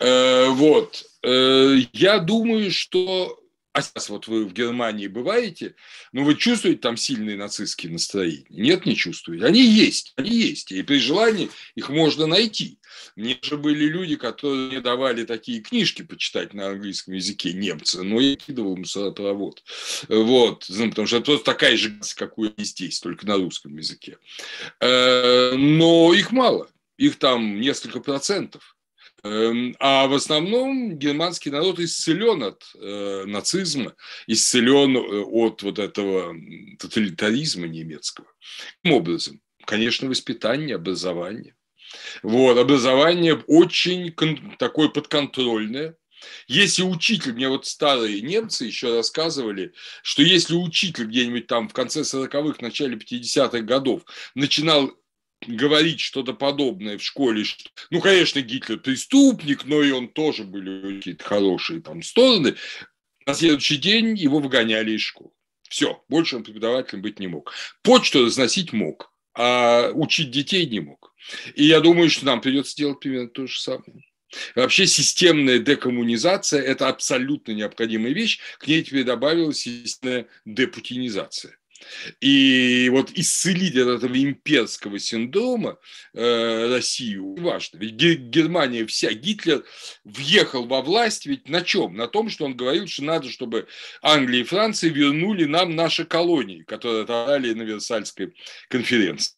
[0.00, 1.04] Э, вот.
[1.22, 3.40] Э, я думаю, что
[3.78, 5.76] а сейчас вот вы в Германии бываете,
[6.12, 8.46] ну вы чувствуете там сильные нацистские настроения?
[8.50, 9.44] Нет, не чувствуете.
[9.44, 10.72] Они есть, они есть.
[10.72, 12.78] И при желании их можно найти.
[13.14, 18.20] Мне же были люди, которые мне давали такие книжки почитать на английском языке, немцы, но
[18.20, 19.62] я кидывал мусоропровод.
[20.08, 24.18] Вот, ну, потому что это просто такая же, какую и здесь, только на русском языке.
[24.80, 28.76] Э, но их мало, их там несколько процентов.
[29.24, 33.94] Эм, а в основном германский народ исцелен от э, нацизма,
[34.28, 36.36] исцелен э, от вот этого
[36.78, 38.28] тоталитаризма немецкого.
[38.82, 39.40] Каким образом?
[39.64, 41.56] Конечно, воспитание, образование.
[42.22, 44.14] Вот, образование очень
[44.58, 45.96] такое подконтрольное.
[46.46, 52.00] Если учитель, мне вот старые немцы еще рассказывали, что если учитель где-нибудь там в конце
[52.00, 54.02] 40-х, начале 50-х годов
[54.34, 54.92] начинал
[55.46, 57.44] говорить что-то подобное в школе.
[57.90, 62.56] Ну, конечно, Гитлер преступник, но и он тоже были какие-то хорошие там стороны.
[63.26, 65.30] На следующий день его выгоняли из школы.
[65.68, 67.52] Все, больше он преподавателем быть не мог.
[67.82, 71.14] Почту разносить мог, а учить детей не мог.
[71.54, 74.04] И я думаю, что нам придется делать примерно то же самое.
[74.54, 78.40] Вообще системная декоммунизация– это абсолютно необходимая вещь.
[78.58, 81.58] К ней теперь добавилась системная депутинизация.
[82.20, 85.78] И вот исцелить от этого имперского синдрома
[86.14, 87.78] э, Россию важно.
[87.78, 89.64] Ведь Германия вся, Гитлер
[90.04, 91.94] въехал во власть ведь на чем?
[91.94, 93.68] На том, что он говорил, что надо, чтобы
[94.02, 98.34] Англия и Франция вернули нам наши колонии, которые отобрали на Версальской
[98.68, 99.37] конференции.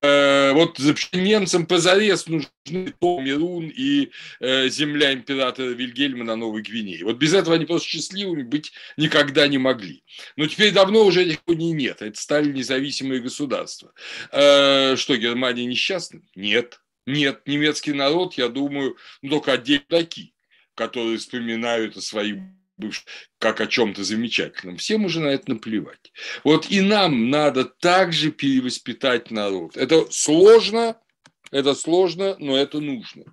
[0.00, 0.78] Э, вот
[1.12, 4.10] немцам позарез нужны Том Мирун и
[4.40, 7.04] э, земля императора Вильгельма на Новой Гвинее.
[7.04, 10.02] Вот без этого они просто счастливыми быть никогда не могли.
[10.36, 12.02] Но теперь давно уже этих колоний нет.
[12.02, 13.92] Это стали независимые государства.
[14.32, 16.22] Э, что, Германия несчастна?
[16.34, 16.80] Нет.
[17.06, 20.32] Нет, немецкий народ, я думаю, ну, только отдельно такие,
[20.74, 22.36] которые вспоминают о своих
[23.38, 24.76] как о чем-то замечательном.
[24.76, 26.12] Всем уже на это наплевать.
[26.44, 29.76] Вот и нам надо также перевоспитать народ.
[29.76, 30.96] Это сложно,
[31.50, 33.24] это сложно, но это нужно.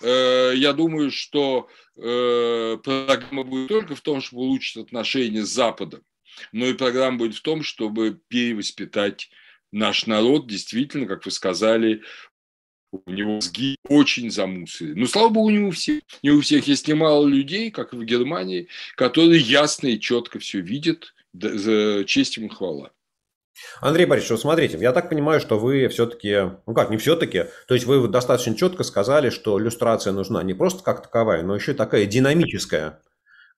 [0.00, 6.02] Э, я думаю, что э, программа будет только в том, чтобы улучшить отношения с Западом,
[6.52, 9.28] но и программа будет в том, чтобы перевоспитать
[9.72, 12.02] наш народ, действительно, как вы сказали,
[12.92, 15.00] у него мозги очень замусорены.
[15.00, 16.02] Но, слава богу, не у всех.
[16.22, 21.14] Не у всех есть немало людей, как в Германии, которые ясно и четко все видят.
[21.34, 22.90] За честь им хвала.
[23.80, 27.74] Андрей Борисович, вот смотрите, я так понимаю, что вы все-таки, ну как, не все-таки, то
[27.74, 32.06] есть вы достаточно четко сказали, что иллюстрация нужна не просто как таковая, но еще такая
[32.06, 33.00] динамическая.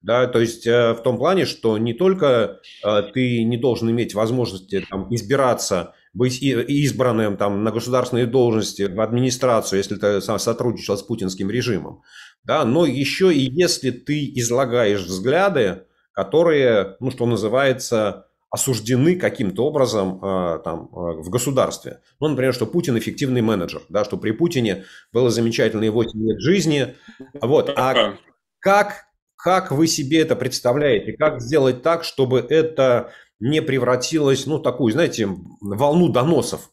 [0.02, 4.14] Да, то есть э, в том плане, что не только э, ты не должен иметь
[4.14, 11.02] возможности там, избираться быть избранным там, на государственные должности в администрацию, если ты сотрудничал с
[11.02, 12.02] путинским режимом.
[12.44, 20.18] Да, но еще и если ты излагаешь взгляды, которые, ну, что называется, осуждены каким-то образом
[20.22, 22.00] э, там, э, в государстве.
[22.18, 26.96] Ну, например, что Путин эффективный менеджер, да, что при Путине было замечательные 8 лет жизни.
[27.40, 27.72] Вот.
[27.76, 28.16] А
[28.58, 29.04] как,
[29.36, 31.12] как вы себе это представляете?
[31.12, 35.29] Как сделать так, чтобы это не превратилась, ну, такую, знаете,
[35.61, 36.70] волну доносов,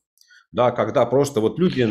[0.52, 1.86] да, когда просто вот люди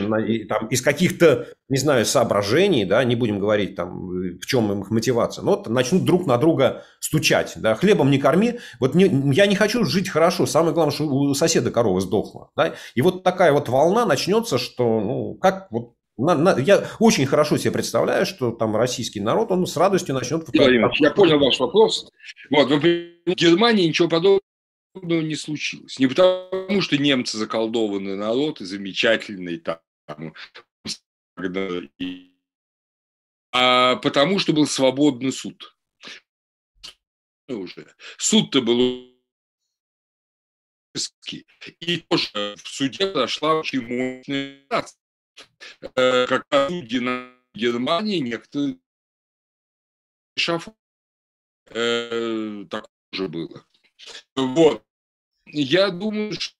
[0.48, 4.08] там, из каких-то, не знаю, соображений, да, не будем говорить там,
[4.38, 8.58] в чем их мотивация, но вот начнут друг на друга стучать, да, хлебом не корми,
[8.80, 12.74] вот не, я не хочу жить хорошо, самое главное, что у соседа корова сдохла, да,
[12.94, 17.58] и вот такая вот волна начнется, что, ну, как вот на, на, я очень хорошо
[17.58, 20.48] себе представляю, что там российский народ, он с радостью начнет...
[20.54, 22.10] Я понял ваш вопрос.
[22.50, 24.40] Вот, в Германии ничего подобного
[24.96, 25.98] подобного не случилось.
[25.98, 29.80] Не потому, что немцы заколдованный народ и замечательный там,
[33.52, 35.76] а потому, что был свободный суд.
[37.48, 37.94] Уже.
[38.16, 39.12] Суд-то был
[41.80, 44.66] и тоже в суде прошла очень мощная
[45.94, 48.78] э, как судьи на Германии некоторые
[50.38, 50.68] шаф
[51.66, 53.65] э, так уже было.
[54.34, 54.84] Вот
[55.46, 56.54] я думаю, что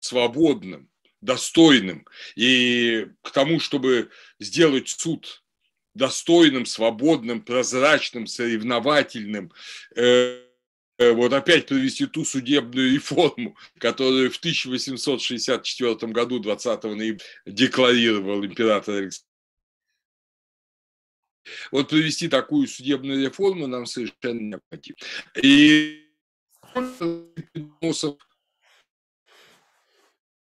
[0.00, 0.90] свободным,
[1.20, 5.42] достойным и к тому, чтобы сделать суд
[5.94, 9.52] достойным, свободным, прозрачным, соревновательным,
[9.94, 10.42] э,
[10.98, 18.96] э вот опять провести ту судебную реформу, которую в 1864 году, 20 ноября, декларировал император
[18.96, 19.26] Александр.
[21.70, 24.96] Вот провести такую судебную реформу нам совершенно необходимо.
[25.42, 26.01] И
[26.74, 28.18] доносов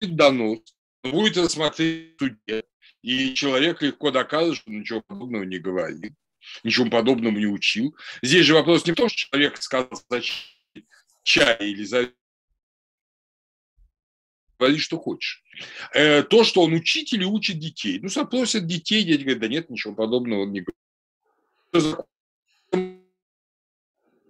[0.00, 0.60] донос
[1.02, 2.64] будет рассмотреть суде,
[3.02, 6.12] и человек легко докажет, что ничего подобного не говорил,
[6.64, 7.96] ничего подобного не учил.
[8.22, 10.22] Здесь же вопрос не в том, что человек сказал за
[11.22, 12.12] чай или за
[14.58, 15.42] говори, что хочешь.
[15.94, 18.00] Э, то, что он учитель и учит детей.
[18.00, 22.08] Ну, запросят детей, дети говорят, да нет, ничего подобного он не говорит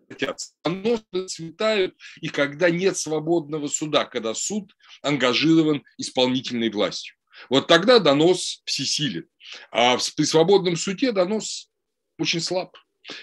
[0.09, 0.41] хотят.
[0.63, 7.17] Оно процветают, и когда нет свободного суда, когда суд ангажирован исполнительной властью.
[7.51, 9.27] Вот тогда донос всесилен.
[9.71, 11.71] А при свободном суде донос
[12.19, 12.77] очень слаб.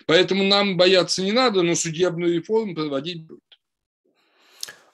[0.08, 3.42] Поэтому нам бояться не надо, но судебную реформу проводить будет.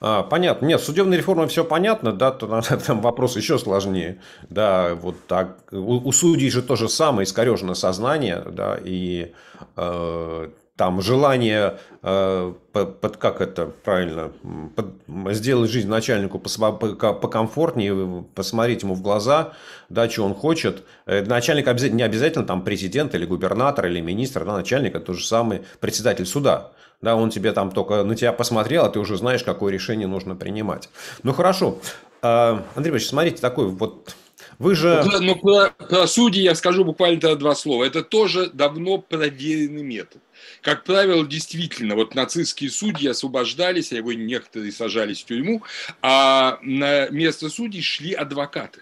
[0.04, 0.66] А, понятно.
[0.66, 4.20] Нет, судебная реформа все понятно, да, то там вопрос еще сложнее.
[4.50, 5.72] Да, вот так.
[5.72, 9.34] У, у судей же то же самое, искорежено сознание, да, и
[9.78, 14.32] э, там желание, э, под, как это правильно,
[14.76, 19.54] под, сделать жизнь начальнику покомфортнее, посмотреть ему в глаза,
[19.90, 20.84] да, что он хочет.
[21.06, 25.62] Э, начальник не обязательно там президент или губернатор или министр, да, начальник это же самый
[25.80, 26.72] председатель суда.
[27.02, 30.36] Да, он тебе там только на тебя посмотрел, а ты уже знаешь, какое решение нужно
[30.36, 30.90] принимать.
[31.24, 31.80] Ну хорошо.
[32.22, 34.16] Э, Андрей Ильич, смотрите, такой вот
[34.60, 35.04] Вы же...
[35.12, 37.84] Но, но про, про судьи я скажу буквально два слова.
[37.84, 40.22] Это тоже давно проверенный метод.
[40.62, 45.64] Как правило, действительно, вот нацистские судьи освобождались, а его некоторые сажались в тюрьму,
[46.02, 48.82] а на место судей шли адвокаты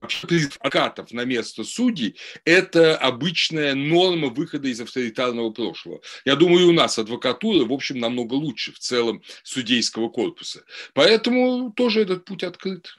[0.00, 6.00] адвокатов на место судей– это обычная норма выхода из авторитарного прошлого.
[6.24, 10.62] Я думаю, и у нас адвокатура, в общем, намного лучше в целом судейского корпуса.
[10.94, 12.96] Поэтому тоже этот путь открыт.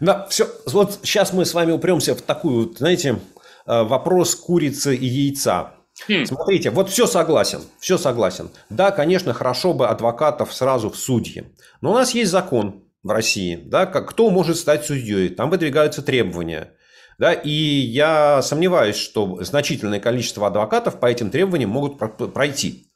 [0.00, 0.48] Да, все.
[0.66, 3.20] Вот сейчас мы с вами упремся в такую, знаете,
[3.66, 5.74] э, вопрос курицы и яйца.
[6.08, 6.24] Хм.
[6.24, 8.50] Смотрите, вот все согласен, все согласен.
[8.70, 11.44] Да, конечно, хорошо бы адвокатов сразу в судьи.
[11.80, 16.02] Но у нас есть закон, в России, да, как, кто может стать судьей, там выдвигаются
[16.02, 16.74] требования.
[17.18, 21.98] Да, и я сомневаюсь, что значительное количество адвокатов по этим требованиям могут
[22.32, 22.90] пройти.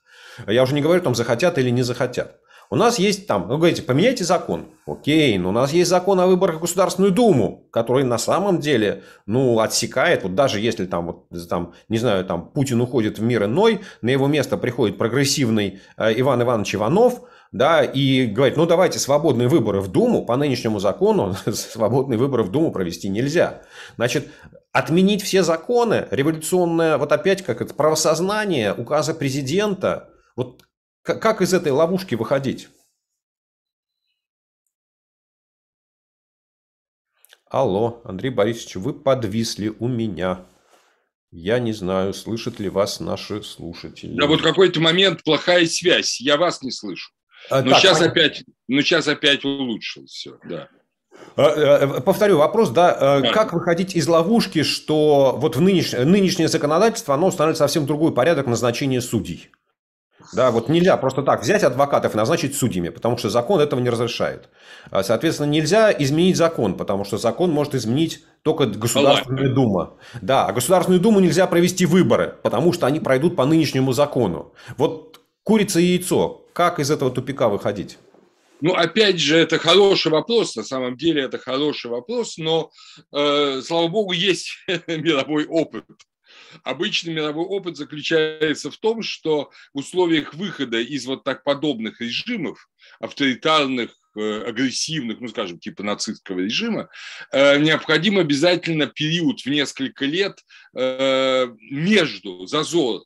[0.47, 2.41] Я уже не говорю, там захотят или не захотят.
[2.71, 4.67] У нас есть там, вы говорите, поменяйте закон.
[4.87, 9.03] Окей, но у нас есть закон о выборах в Государственную Думу, который на самом деле,
[9.27, 13.45] ну, отсекает, вот даже если там, вот, там, не знаю, там Путин уходит в мир
[13.45, 18.99] иной, на его место приходит прогрессивный э, Иван Иванович Иванов– да, и говорит, ну давайте
[18.99, 23.63] свободные выборы в Думу, по нынешнему закону свободные выборы в Думу провести нельзя.
[23.97, 24.29] Значит,
[24.73, 30.63] отменить все законы, революционное, вот опять как это, правосознание, указа президента, вот
[31.15, 32.69] как из этой ловушки выходить?
[37.49, 40.45] Алло, Андрей Борисович, вы подвисли у меня.
[41.31, 44.17] Я не знаю, слышат ли вас наши слушатели.
[44.17, 47.13] Да вот какой-то момент плохая связь, я вас не слышу.
[47.51, 50.69] А, ну, сейчас опять, ну, сейчас опять улучшилось все, да.
[51.37, 55.93] А, э, повторю вопрос, да, да, как выходить из ловушки, что вот в нынеш...
[55.93, 59.51] нынешнее законодательство, оно устанавливает совсем другой порядок назначения судей.
[60.33, 63.91] Да, вот нельзя просто так взять адвокатов и назначить судьями, потому что закон этого не
[63.91, 64.49] разрешает.
[65.03, 69.95] Соответственно, нельзя изменить закон, потому что закон может изменить только Государственная Дума.
[70.23, 74.53] Да, а Государственную Думу нельзя провести выборы, потому что они пройдут по нынешнему закону.
[74.77, 76.45] Вот курица и яйцо.
[76.53, 77.99] Как из этого тупика выходить?
[78.61, 82.71] Ну, опять же, это хороший вопрос, на самом деле это хороший вопрос, но,
[83.13, 85.85] э, слава богу, есть мировой опыт.
[86.63, 92.69] Обычный мировой опыт заключается в том, что в условиях выхода из вот так подобных режимов,
[93.01, 96.89] авторитарных, э, агрессивных, ну, скажем, типа нацистского режима,
[97.33, 100.39] э, необходим обязательно период в несколько лет
[100.77, 103.03] э, между, зазор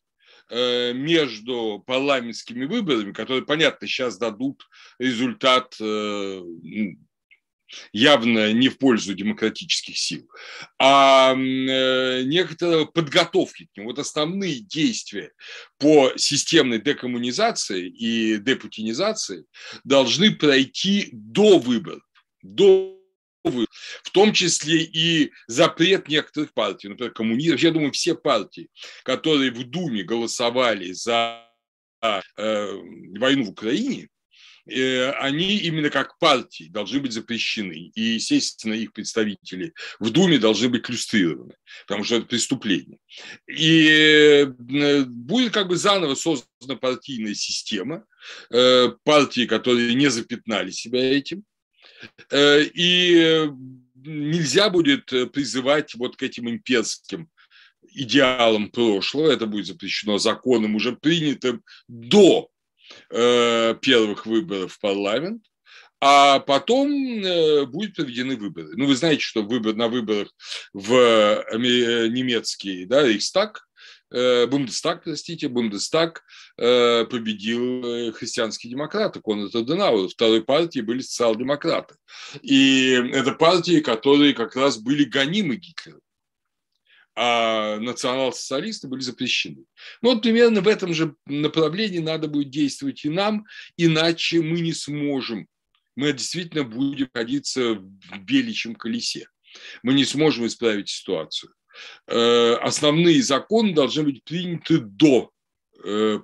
[0.52, 4.66] между парламентскими выборами, которые, понятно, сейчас дадут
[4.98, 6.42] результат э,
[7.92, 10.28] явно не в пользу демократических сил,
[10.78, 13.86] а э, некоторые подготовки к ним.
[13.86, 15.32] Вот основные действия
[15.78, 19.44] по системной декоммунизации и депутинизации
[19.84, 22.02] должны пройти до выборов,
[22.42, 22.96] до
[23.42, 27.60] в том числе и запрет некоторых партий, например, коммунистов.
[27.60, 28.68] Я думаю, все партии,
[29.02, 31.46] которые в Думе голосовали за
[32.02, 34.08] э, войну в Украине,
[35.18, 37.90] они именно как партии должны быть запрещены.
[37.94, 41.54] И, естественно, их представители в Думе должны быть люстрированы,
[41.86, 42.98] потому что это преступление.
[43.46, 48.04] И э, будет как бы заново создана партийная система,
[48.50, 51.44] э, партии, которые не запятнали себя этим,
[52.30, 53.50] Э, и
[53.94, 57.28] нельзя будет э, призывать вот к этим имперским
[57.82, 59.30] идеалам прошлого.
[59.30, 62.50] Это будет запрещено законом, уже принятым до
[63.10, 65.42] э, первых выборов в парламент.
[66.02, 66.88] А потом
[67.70, 68.70] будут проведены выборы.
[68.74, 70.30] Ну, вы знаете, что выбор, на выборах
[70.72, 73.68] в немецкий да, Рейхстаг
[74.12, 76.24] Э, Бундестаг, простите, Бундестаг
[76.58, 80.08] э, победил э, христианские демократы, Конрад Аденауэр.
[80.08, 81.94] Второй партией были социал-демократы.
[82.42, 86.00] И это партии, которые как раз были гонимы Гитлером
[87.16, 89.64] а национал-социалисты были запрещены.
[90.00, 93.44] Ну, вот примерно в этом же направлении надо будет действовать и нам,
[93.76, 95.46] иначе мы не сможем.
[95.96, 99.26] Мы действительно будем находиться в беличьем колесе.
[99.82, 101.52] Мы не сможем исправить ситуацию.
[102.06, 105.30] Э, основные законы должны быть приняты до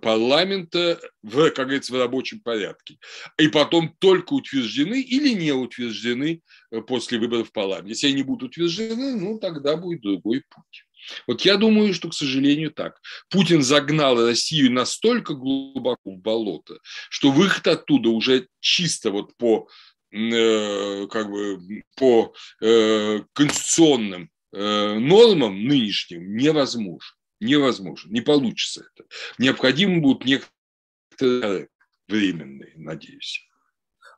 [0.03, 2.99] парламента в, как говорится, в рабочем порядке.
[3.39, 7.89] И потом только утверждены или не утверждены э, после выборов в парламент.
[7.89, 10.85] Если они будут утверждены, ну, тогда будет другой путь.
[11.27, 13.01] Вот я думаю, что, к сожалению, так.
[13.31, 16.79] Путин загнал Россию настолько глубоко в болото,
[17.11, 19.69] что выход оттуда уже чисто вот по
[20.11, 22.35] как бы по
[23.33, 27.16] конституционным Э, нормам нынешним невозможно.
[27.41, 29.07] Невозможно, не получится это.
[29.39, 31.69] Необходимы будут некоторые
[32.09, 33.43] временные, надеюсь.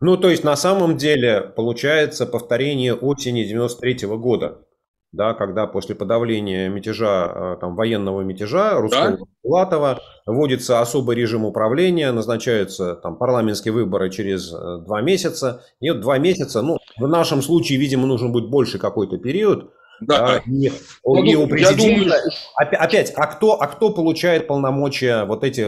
[0.01, 4.65] Ну, то есть, на самом деле, получается повторение осени 93 -го года,
[5.11, 9.99] да, когда после подавления мятежа, там, военного мятежа Русского да?
[10.27, 15.65] вводится особый режим управления, назначаются там парламентские выборы через э, два месяца.
[15.81, 20.37] И вот два месяца, ну, в нашем случае, видимо, нужен будет больше какой-то период, да.
[20.37, 20.73] А, и,
[21.05, 21.83] ну, и у президента...
[21.83, 22.13] Думаю...
[22.57, 25.65] Опять, а кто, а кто получает полномочия вот эти,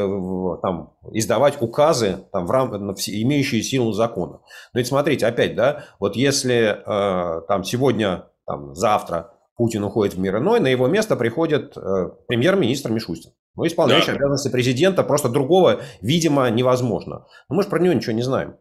[0.62, 2.92] там, издавать указы, там, в рам...
[2.92, 4.40] имеющие силу закона?
[4.72, 10.18] Ну, ведь смотрите, опять, да, вот если э, там сегодня, там, завтра Путин уходит в
[10.18, 13.32] мир иной, на его место приходит э, премьер-министр Мишустин.
[13.56, 14.12] Ну, исполняющий да.
[14.14, 17.26] обязанности президента, просто другого, видимо, невозможно.
[17.48, 18.56] Но мы же про него ничего не знаем.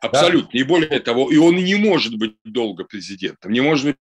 [0.00, 0.50] Абсолютно.
[0.52, 0.58] Да?
[0.58, 3.52] И более того, и он не может быть долго президентом.
[3.52, 3.96] Не может быть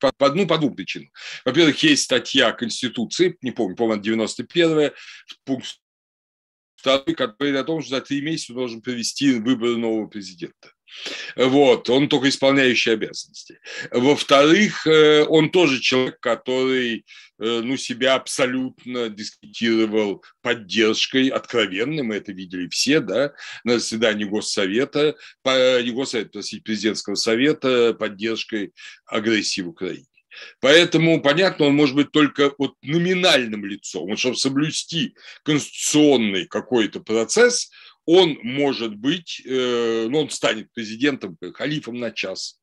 [0.00, 1.10] по, по, ну, по двум причинам.
[1.44, 4.92] Во-первых, есть статья Конституции, не помню, по-моему, 91
[5.44, 5.80] пункт
[6.76, 10.72] второй, который говорит о том, что за три месяца должен провести выборы нового президента.
[11.36, 13.58] Вот, он только исполняющий обязанности.
[13.90, 17.04] Во-вторых, э, он тоже человек, который
[17.38, 23.32] э, ну, себя абсолютно дискутировал поддержкой, откровенной, мы это видели все, да,
[23.64, 25.14] на заседании Госсовета,
[25.44, 28.72] не Госсовета, простите, президентского совета, поддержкой
[29.06, 30.06] агрессии в Украине.
[30.60, 34.08] Поэтому, понятно, он может быть только вот номинальным лицом.
[34.08, 37.70] Вот, чтобы соблюсти конституционный какой-то процесс,
[38.10, 42.58] он может быть, э, ну, он станет президентом, халифом на час.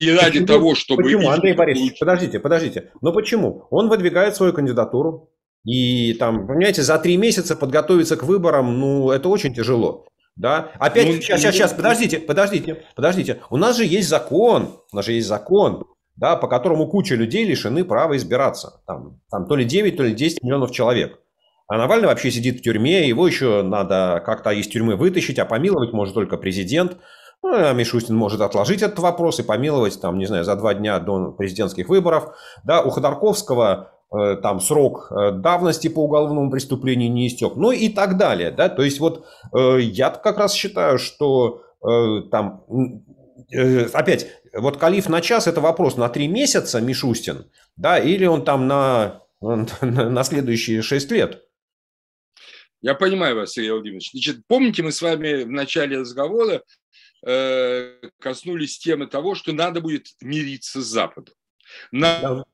[0.00, 0.46] И ради почему?
[0.46, 1.04] того, чтобы...
[1.04, 2.90] Почему, Андрей Борисович, подождите, подождите.
[3.00, 3.68] Но почему?
[3.70, 5.30] Он выдвигает свою кандидатуру,
[5.64, 10.08] и там, понимаете, за три месяца подготовиться к выборам, ну, это очень тяжело.
[10.34, 10.72] Да?
[10.80, 13.42] Опять, ну, сейчас, сейчас, сейчас, подождите, подождите, подождите.
[13.48, 15.84] У нас же есть закон, у нас же есть закон,
[16.16, 18.82] да, по которому куча людей лишены права избираться.
[18.88, 21.20] Там, там то ли 9, то ли 10 миллионов человек.
[21.70, 25.92] А Навальный вообще сидит в тюрьме, его еще надо как-то из тюрьмы вытащить, а помиловать
[25.92, 26.96] может только президент.
[27.44, 30.98] Ну, а Мишустин может отложить этот вопрос и помиловать, там, не знаю, за два дня
[30.98, 32.34] до президентских выборов.
[32.64, 37.88] Да, у Ходорковского э, там срок э, давности по уголовному преступлению не истек, ну и
[37.88, 38.50] так далее.
[38.50, 38.68] Да?
[38.68, 39.24] То есть вот
[39.56, 41.62] э, я как раз считаю, что
[42.30, 42.64] там
[43.94, 47.46] опять, вот Калиф на час это вопрос на три месяца Мишустин,
[47.78, 51.40] да, или он там на, на следующие шесть лет.
[52.82, 54.10] Я понимаю вас, Сергей Владимирович.
[54.12, 56.62] Значит, помните, мы с вами в начале разговора
[57.26, 61.34] э, коснулись темы того, что надо будет мириться с Западом.
[61.92, 62.44] Надо,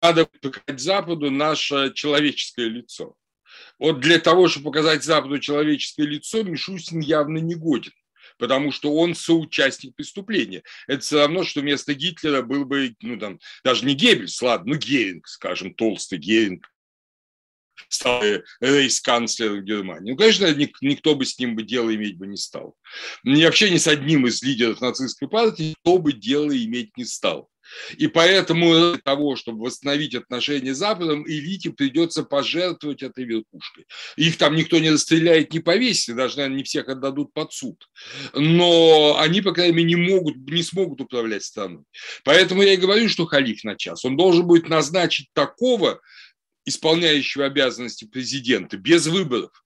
[0.00, 3.14] надо показать Западу наше человеческое лицо.
[3.78, 7.92] Вот для того, чтобы показать Западу человеческое лицо, Мишустин явно не годен
[8.38, 10.62] потому что он соучастник преступления.
[10.86, 14.78] Это все равно, что вместо Гитлера был бы, ну, там, даже не Геббельс, ладно, ну,
[14.78, 16.70] Геринг, скажем, толстый Геринг,
[17.88, 18.22] стал
[18.60, 20.12] рейс-канцлером Германии.
[20.12, 20.46] Ну, конечно,
[20.80, 22.76] никто бы с ним бы дело иметь бы не стал.
[23.24, 27.50] И вообще ни с одним из лидеров нацистской партии никто бы дело иметь не стал.
[27.96, 33.86] И поэтому для того, чтобы восстановить отношения с Западом, элите придется пожертвовать этой верхушкой.
[34.16, 37.88] Их там никто не расстреляет, не повесит, даже, наверное, не всех отдадут под суд.
[38.34, 41.84] Но они, по крайней мере, не, могут, не смогут управлять страной.
[42.24, 44.04] Поэтому я и говорю, что халиф на час.
[44.04, 46.00] Он должен будет назначить такого
[46.68, 49.64] исполняющего обязанности президента без выборов,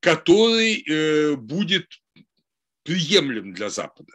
[0.00, 1.86] который э, будет
[2.82, 4.12] приемлем для Запада,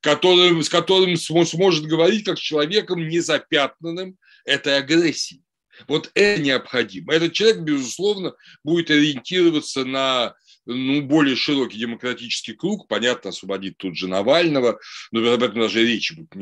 [0.00, 5.42] который, с которым сможет говорить как с человеком незапятнанным этой агрессией.
[5.88, 7.12] Вот это необходимо.
[7.12, 10.34] Этот человек, безусловно, будет ориентироваться на
[10.66, 14.78] ну, более широкий демократический круг, понятно, освободит тут же Навального,
[15.10, 16.34] но об этом даже речи будет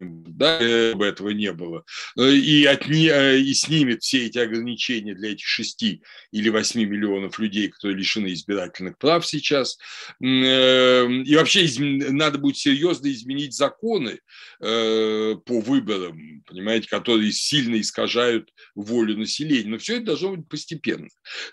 [0.00, 0.58] да,
[0.94, 1.84] бы этого не было,
[2.18, 6.00] э, и, отне, э, и снимет все эти ограничения для этих 6
[6.32, 9.78] или 8 миллионов людей, которые лишены избирательных прав сейчас.
[10.22, 14.20] Э, и вообще надо будет серьезно изменить законы
[14.60, 19.68] по выборам, понимаете, которые сильно искажают волю населения.
[19.68, 21.08] Но все это должно быть постепенно.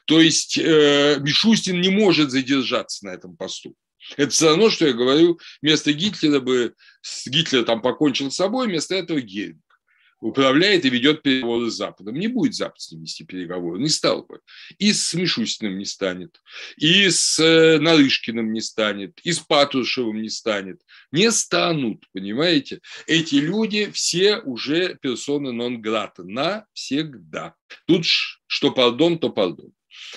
[0.05, 3.75] То есть Мишустин не может задержаться на этом посту.
[4.17, 6.73] Это все равно, что я говорю, вместо Гитлера бы
[7.25, 9.61] Гитлер там покончил с собой, вместо этого Геринг
[10.21, 12.15] управляет и ведет переговоры с Западом.
[12.15, 14.39] Не будет Запад с ним вести переговоры, не стал бы.
[14.77, 16.39] И с Мишустиным не станет,
[16.77, 20.81] и с э, Нарышкиным не станет, и с Патрушевым не станет.
[21.11, 22.81] Не станут, понимаете?
[23.07, 27.55] Эти люди все уже персоны нон-грата навсегда.
[27.87, 29.73] Тут что пардон, то пардон.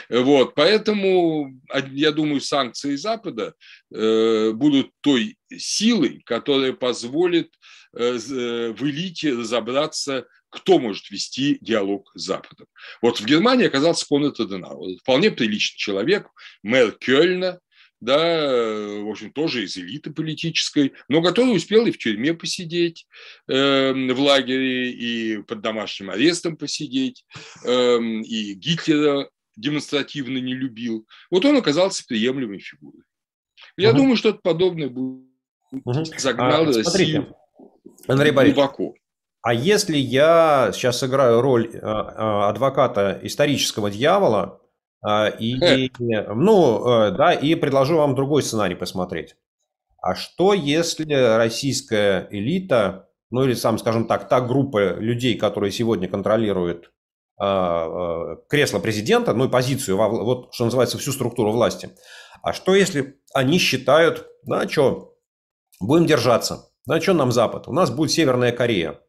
[0.08, 1.60] Вот, поэтому,
[1.92, 3.54] я думаю, санкции Запада
[3.92, 7.52] э, будут той силой, которая позволит
[7.96, 12.66] э, э, в элите разобраться, кто может вести диалог с Западом.
[13.02, 16.28] Вот в Германии оказался Конрад Аденауэр, вполне приличный человек,
[16.62, 17.58] мэр Кёльна,
[18.04, 18.18] да,
[19.00, 23.06] в общем, тоже из элиты политической, но который успел и в тюрьме посидеть,
[23.48, 27.24] э, в лагере, и под домашним арестом посидеть,
[27.64, 31.06] э, и Гитлера демонстративно не любил.
[31.30, 33.02] Вот он оказался приемлемой фигурой.
[33.76, 33.98] Я угу.
[33.98, 35.28] думаю, что-то подобное будет
[35.72, 36.04] угу.
[36.18, 37.34] загнало а, Россию
[38.06, 38.94] Андрей глубоко.
[39.42, 44.62] А если я сейчас сыграю роль э, э, адвоката исторического дьявола
[45.06, 49.36] э, и, ну, да, и предложу вам другой сценарий посмотреть.
[50.00, 56.08] А что, если российская элита, ну или сам, скажем так, та группа людей, которые сегодня
[56.08, 56.93] контролируют
[57.36, 61.90] кресло президента, ну и позицию, вот что называется, всю структуру власти.
[62.42, 65.14] А что, если они считают, да, что,
[65.80, 67.66] будем держаться, да, что нам Запад?
[67.68, 69.00] У нас будет Северная Корея.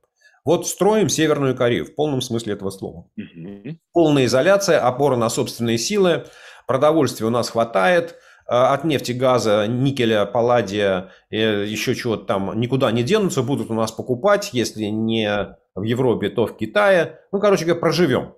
[0.44, 3.10] Вот строим Северную Корею в полном смысле этого слова.
[3.18, 3.78] Угу.
[3.94, 6.26] Полная изоляция, опора на собственные силы,
[6.68, 13.04] продовольствия у нас хватает, а, от нефти, газа, никеля, палладия, еще чего-то там никуда не
[13.04, 17.20] денутся, будут у нас покупать, если не в Европе, то в Китае.
[17.32, 18.34] Ну, короче говоря, проживем.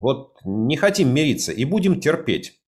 [0.00, 2.60] Вот не хотим мириться и будем терпеть.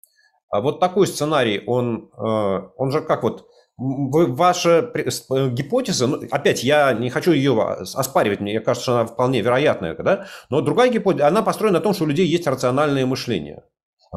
[0.48, 6.64] А вот такой сценарий, он, э, он же как вот ваша э, гипотеза, ну, опять
[6.64, 10.26] я не хочу ее оспаривать, мне кажется, что она вполне вероятная, да?
[10.48, 13.64] но другая гипотеза, она построена на том, что у людей есть рациональное мышление.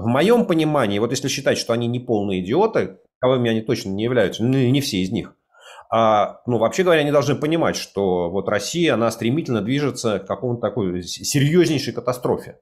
[0.01, 4.03] В моем понимании, вот если считать, что они не полные идиоты, каковыми они точно не
[4.03, 5.35] являются, ну, не все из них,
[5.91, 10.61] а, ну, вообще говоря, они должны понимать, что вот Россия, она стремительно движется к какому-то
[10.61, 12.57] такой серьезнейшей катастрофе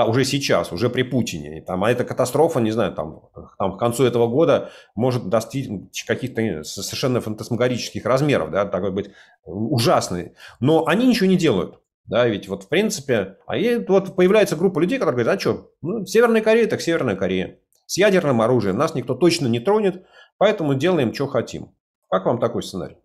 [0.00, 1.60] да, уже сейчас, уже при Путине.
[1.60, 3.28] Там, а эта катастрофа, не знаю, там,
[3.58, 5.68] там к концу этого года может достичь
[6.06, 9.10] каких-то совершенно фантасмагорических размеров, да, такой быть
[9.44, 10.32] ужасный.
[10.58, 11.80] Но они ничего не делают.
[12.10, 15.72] Да, ведь вот в принципе, а и вот появляется группа людей, которые говорят, а что,
[15.80, 17.60] ну, Северная Корея, так Северная Корея.
[17.86, 20.04] С ядерным оружием нас никто точно не тронет,
[20.36, 21.72] поэтому делаем, что хотим.
[22.10, 22.96] Как вам такой сценарий?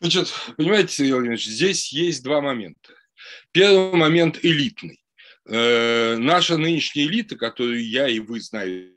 [0.00, 2.94] Значит, понимаете, Сергей Владимирович, здесь есть два момента.
[3.52, 5.04] Первый момент элитный.
[5.46, 8.95] Э, наша нынешняя элита, которую я и вы знаете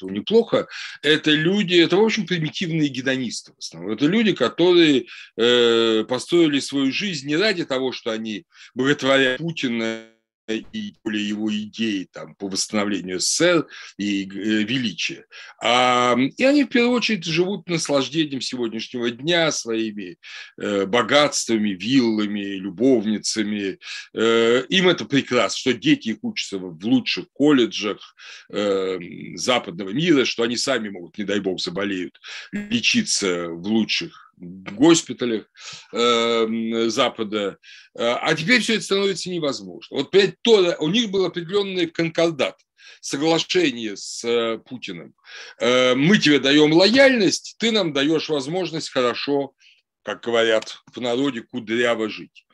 [0.00, 0.68] неплохо,
[1.02, 3.92] это люди, это, в общем, примитивные гедонисты в основном.
[3.92, 10.06] Это люди, которые э, построили свою жизнь не ради того, что они боготворят Путина
[10.54, 13.66] и более его идеи там, по восстановлению СССР
[13.98, 15.26] и э, величия.
[15.62, 20.16] А, и они в первую очередь живут наслаждением сегодняшнего дня своими
[20.58, 23.78] э, богатствами, виллами, любовницами.
[24.14, 28.14] Э, им это прекрасно, что дети их учатся в лучших колледжах
[28.50, 28.98] э,
[29.34, 32.20] западного мира, что они сами могут, не дай бог, заболеют,
[32.52, 35.44] лечиться в лучших госпиталях
[35.92, 37.58] э, Запада.
[37.94, 39.98] А теперь все это становится невозможно.
[39.98, 40.10] Вот
[40.42, 42.56] то, у них был определенный конкордат,
[43.00, 45.14] соглашение с э, Путиным.
[45.58, 49.54] Э, мы тебе даем лояльность, ты нам даешь возможность хорошо,
[50.02, 52.46] как говорят в народе, кудряво жить.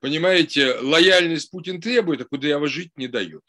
[0.00, 3.42] Понимаете, лояльность Путин требует, а кудряво жить не дает.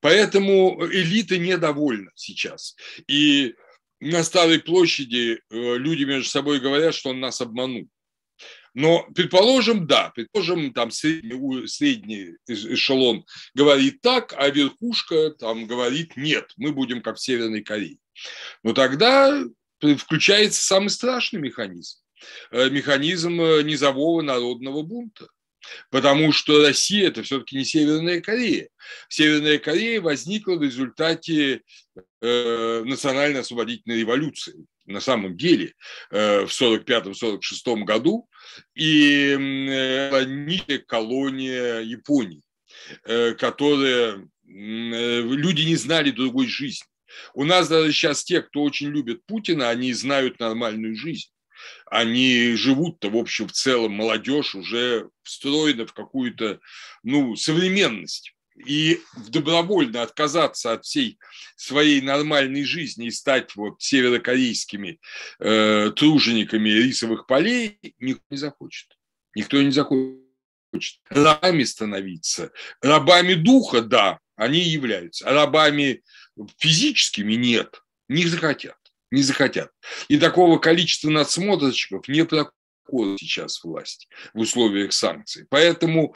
[0.00, 2.76] Поэтому элита недовольна сейчас.
[3.06, 3.54] И
[4.00, 7.88] на Старой площади э, люди между собой говорят, что он нас обманул.
[8.74, 13.24] Но, предположим, да, предположим, там средний, средний эшелон
[13.54, 17.96] говорит так, а верхушка там говорит нет, мы будем как в Северной Корее.
[18.62, 19.42] Но тогда
[19.80, 21.98] включается самый страшный механизм.
[22.50, 25.28] Э, механизм э, низового народного бунта.
[25.90, 28.68] Потому что Россия– это все-таки не Северная Корея.
[29.08, 31.62] Северная Корея возникла в результате
[32.20, 35.74] э, национально-освободительной революции на самом деле
[36.10, 38.28] э, в 1945-1946 году
[38.74, 42.42] и э, некая колония Японии,
[43.04, 46.86] э, которая э, люди не знали другой жизни.
[47.34, 51.30] У нас даже сейчас те, кто очень любит Путина, они знают нормальную жизнь
[51.86, 56.60] они живут-то, в общем, в целом, молодежь уже встроена в какую-то,
[57.02, 58.32] ну, современность.
[58.66, 61.18] И добровольно отказаться от всей
[61.56, 64.98] своей нормальной жизни и стать вот северокорейскими
[65.40, 68.96] э, тружениками рисовых полей никто не захочет.
[69.34, 70.22] Никто не захочет.
[71.10, 72.50] Рабами становиться.
[72.80, 75.28] Рабами духа, да, они являются.
[75.28, 76.02] А рабами
[76.58, 78.76] физическими нет, не захотят
[79.10, 79.70] не захотят.
[80.08, 85.46] И такого количества надсмотрщиков не проходит сейчас власть в условиях санкций.
[85.48, 86.14] Поэтому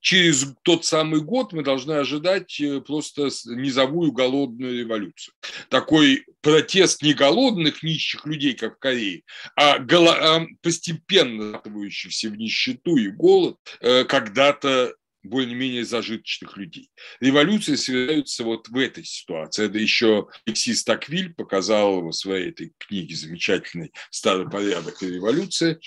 [0.00, 5.34] через тот самый год мы должны ожидать э, просто низовую голодную революцию.
[5.68, 9.22] Такой протест не голодных нищих людей, как в Корее,
[9.56, 14.94] а, а постепенно скатывающихся в нищету и голод, э, когда-то
[15.28, 16.90] более-менее зажиточных людей.
[17.20, 19.66] Революции совершаются вот в этой ситуации.
[19.66, 25.78] Это еще Алексис Таквиль показал в своей этой книге замечательной «Старый порядок и революция».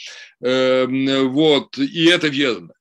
[0.41, 2.73] Эм, вот, и это верно.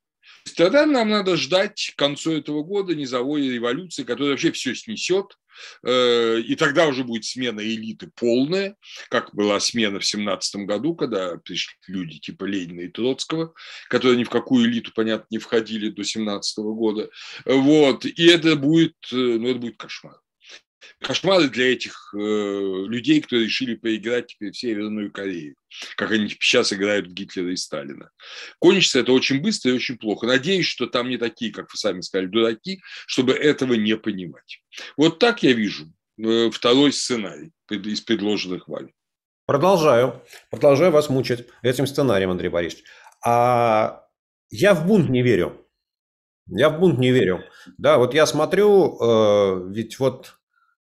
[0.57, 5.37] Тогда нам надо ждать к концу этого года низовой революции, которая вообще все снесет,
[5.85, 8.77] Э, и тогда уже будет смена элиты полная,
[9.09, 13.55] как была смена в семнадцатом году, когда пришли люди типа Ленина и Троцкого,
[13.89, 17.11] которые ни в какую элиту, понятно, не входили до семнадцатого года.
[17.45, 18.05] Вот.
[18.05, 20.19] И это будет, э, ну, это будет кошмар
[21.01, 25.57] кошмары для этих э, людей, кто решили поиграть теперь в Северную Корею,
[25.97, 28.11] как они сейчас играют Гитлера и Сталина.
[28.59, 30.27] Кончится это очень быстро и очень плохо.
[30.27, 34.63] Надеюсь, что там не такие, как вы сами сказали, дураки, чтобы этого не понимать.
[34.97, 38.93] Вот так я вижу э, второй сценарий из предложенных вами.
[39.47, 40.23] Продолжаю.
[40.51, 42.85] Продолжаю вас мучить этим сценарием, Андрей Борисович.
[43.25, 44.05] А
[44.51, 45.67] я в бунт не верю.
[46.47, 47.45] Я в бунт не верю.
[47.79, 50.40] Да, вот я смотрю, э, ведь вот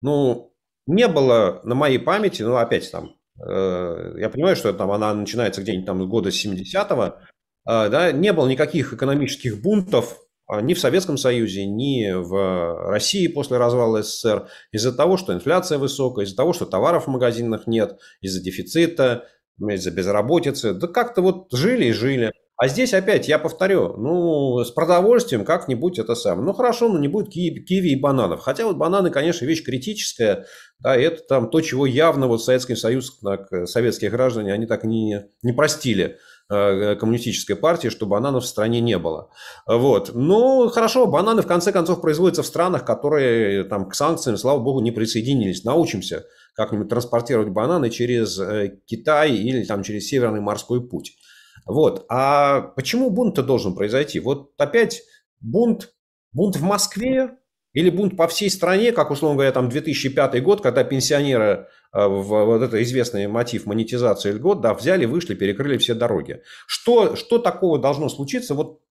[0.06, 0.54] ну,
[0.86, 5.62] не было на моей памяти, ну, опять там, э, я понимаю, что там она начинается
[5.62, 11.18] где-нибудь там года 70-го, э, да, не было никаких экономических бунтов э, ни в Советском
[11.18, 16.68] Союзе, ни в России после развала СССР из-за того, что инфляция высокая, из-за того, что
[16.68, 19.26] товаров в магазинах нет, из-за дефицита,
[19.60, 20.76] из-за безработицы.
[20.76, 22.32] Да как-то вот жили и жили.
[22.58, 26.46] А здесь опять, я повторю, ну, с продовольствием как-нибудь это самое.
[26.46, 28.40] Ну, хорошо, но не будет киви, киви и бананов.
[28.42, 30.46] Хотя вот бананы, конечно, вещь критическая.
[30.80, 35.26] Да, это там то, чего явно вот Советский Союз, так, советские граждане, они так не,
[35.42, 36.18] не простили
[36.50, 39.32] э, коммунистической партии, что бананов в стране не было.
[39.68, 40.12] Вот.
[40.14, 44.80] Ну, хорошо, бананы в конце концов производятся в странах, которые там к санкциям, слава богу,
[44.80, 45.66] не присоединились.
[45.66, 46.24] Научимся
[46.56, 51.18] как-нибудь транспортировать бананы через э, Китай или там через Северный морской путь.
[51.66, 52.06] Вот.
[52.10, 54.20] А почему бунт-то должен произойти?
[54.20, 55.04] Вот опять
[55.42, 55.94] бунт,
[56.32, 57.38] бунт в Москве
[57.74, 62.62] или бунт по всей стране, как, условно говоря, там 2005 год, когда пенсионеры, э, вот
[62.62, 66.42] это известный мотив монетизации льгот, да, взяли, вышли, перекрыли все дороги.
[66.68, 68.54] Что, что такого должно случиться?
[68.54, 68.82] Вот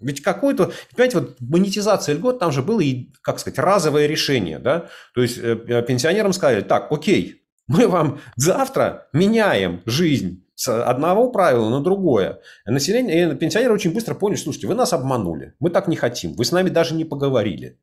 [0.00, 4.88] ведь какой-то, понимаете, вот монетизация льгот, там же было, и, как сказать, разовое решение, да?
[5.14, 11.68] То есть э, пенсионерам сказали, так, окей, мы вам завтра меняем жизнь с одного правила
[11.68, 12.40] на другое.
[12.64, 16.50] Население, пенсионеры очень быстро поняли, слушайте, вы нас обманули, мы так не хотим, вы с
[16.50, 17.78] нами даже не поговорили.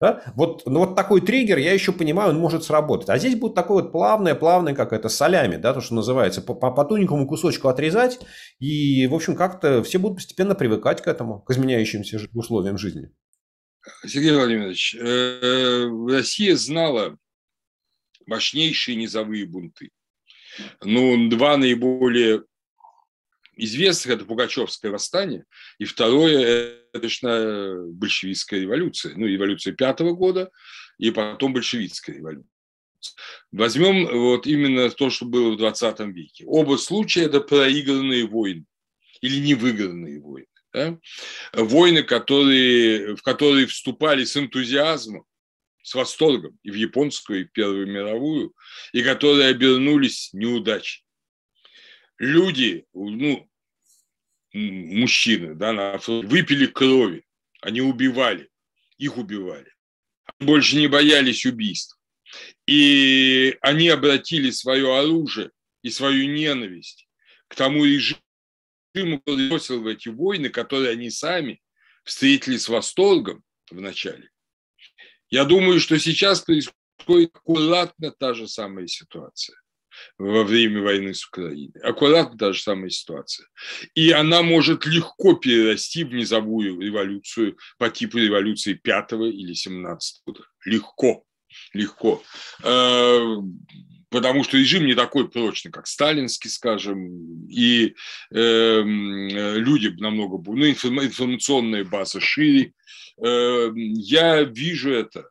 [0.00, 0.22] Да?
[0.36, 3.10] Вот, ну вот такой триггер, я еще понимаю, он может сработать.
[3.10, 6.54] А здесь будет такое вот плавное, плавное, как это, солями, да, то, что называется, по,
[6.54, 8.20] по, по тоненькому кусочку отрезать,
[8.58, 13.10] и, в общем, как-то все будут постепенно привыкать к этому, к изменяющимся условиям жизни.
[14.06, 17.18] Сергей Владимирович, э, Россия знала
[18.26, 19.90] мощнейшие низовые бунты.
[20.82, 22.44] Ну, два наиболее
[23.56, 25.44] известных– это Пугачевское восстание,
[25.78, 26.38] и второе–
[26.92, 29.14] это, конечно, большевистская революция.
[29.16, 30.50] Ну, революция пятого года,
[30.98, 32.50] и потом большевистская революция.
[33.52, 36.44] Возьмем вот именно то, что было в 20 веке.
[36.46, 38.64] Оба случая– это проигранные войны
[39.20, 40.46] или невыигранные войны.
[40.72, 40.98] Да?
[41.52, 45.24] Войны, которые, в которые вступали с энтузиазмом,
[45.88, 48.54] с восторгом и в японскую, и в Первую мировую,
[48.92, 51.02] и которые обернулись неудачей.
[52.18, 53.48] Люди, ну,
[54.52, 57.24] мужчины, да, на выпили крови,
[57.62, 58.50] они убивали,
[58.98, 59.72] их убивали.
[60.24, 61.98] Они больше не боялись убийств.
[62.66, 65.50] И они обратили свое оружие
[65.82, 67.08] и свою ненависть
[67.48, 68.20] к тому режиму,
[69.24, 71.62] который бросил в эти войны, которые они сами
[72.04, 74.28] встретили с восторгом в начале.
[75.30, 79.56] Я думаю, что сейчас происходит аккуратно та же самая ситуация
[80.16, 81.80] во время войны с Украиной.
[81.82, 83.46] Аккуратно та же самая ситуация.
[83.94, 90.44] И она может легко перерасти в низовую революцию по типу революции 5 или 17 года.
[90.64, 91.24] Легко.
[91.72, 92.22] Легко.
[94.10, 97.94] Э, потому что режим не такой прочный, как сталинский, скажем, и
[98.30, 102.72] э, люди намного, ну, информационная база шире,
[103.20, 105.28] Эм, я вижу это.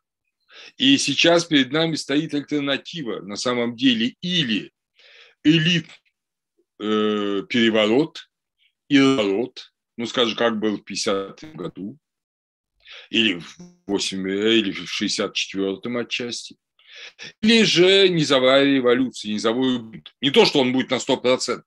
[0.77, 4.71] И сейчас перед нами стоит альтернатива на самом деле или
[5.43, 5.87] элит
[6.79, 8.29] э, переворот
[8.89, 11.97] и народ, ну, скажем, как был в 50 году,
[13.09, 13.57] или в,
[13.87, 16.57] 8, или в 64-м отчасти,
[17.41, 20.13] или же низовая революция, низовой бунт.
[20.21, 21.61] Не то, что он будет на 100%.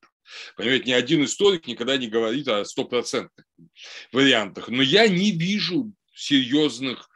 [0.57, 3.47] Понимаете, ни один историк никогда не говорит о стопроцентных
[4.13, 4.69] вариантах.
[4.69, 7.11] Но я не вижу серьезных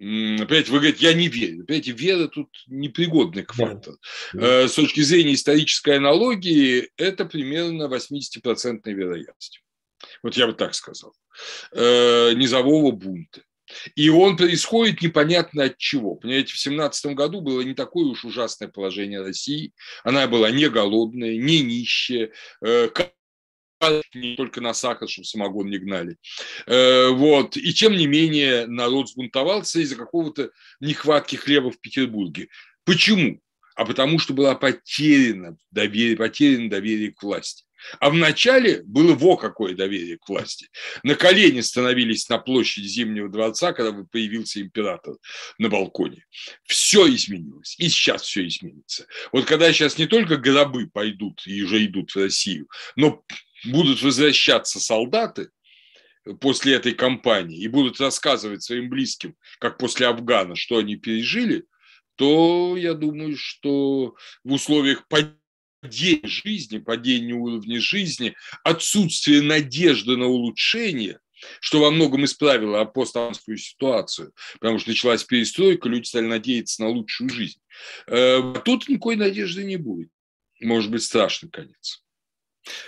[0.00, 1.62] Опять вы говорите, я не верю.
[1.62, 3.94] Опять вера тут непригодный к фактор.
[4.32, 4.64] Да.
[4.64, 9.62] Э, с точки зрения исторической аналогии, это примерно 80% вероятность.
[10.22, 11.14] Вот я бы так сказал.
[11.72, 13.42] Э, низового бунта.
[13.94, 16.16] И он происходит непонятно от чего.
[16.16, 19.72] Понимаете, в семнадцатом году было не такое уж ужасное положение России.
[20.02, 22.30] Она была не голодная, не нищая,
[22.64, 22.88] э,
[24.14, 26.16] не только на сахар, чтобы самогон не гнали.
[26.66, 27.56] Э, вот.
[27.56, 30.50] И тем не менее народ сбунтовался из-за какого-то
[30.80, 32.48] нехватки хлеба в Петербурге.
[32.84, 33.40] Почему?
[33.74, 37.64] А потому что было потеряно доверие, потеряно доверие к власти.
[38.00, 40.68] А вначале было во какое доверие к власти.
[41.02, 45.16] На колени становились на площади Зимнего дворца, когда появился император
[45.58, 46.24] на балконе.
[46.64, 47.74] Все изменилось.
[47.78, 49.06] И сейчас все изменится.
[49.32, 53.22] Вот когда сейчас не только гробы пойдут и уже идут в Россию, но
[53.64, 55.50] будут возвращаться солдаты,
[56.40, 61.64] после этой кампании и будут рассказывать своим близким, как после Афгана, что они пережили,
[62.16, 71.20] то я думаю, что в условиях падения жизни, падение уровня жизни, отсутствие надежды на улучшение,
[71.60, 77.30] что во многом исправило апостольскую ситуацию, потому что началась перестройка, люди стали надеяться на лучшую
[77.30, 77.60] жизнь.
[78.06, 80.10] Э, тут никакой надежды не будет.
[80.60, 82.02] Может быть, страшный конец.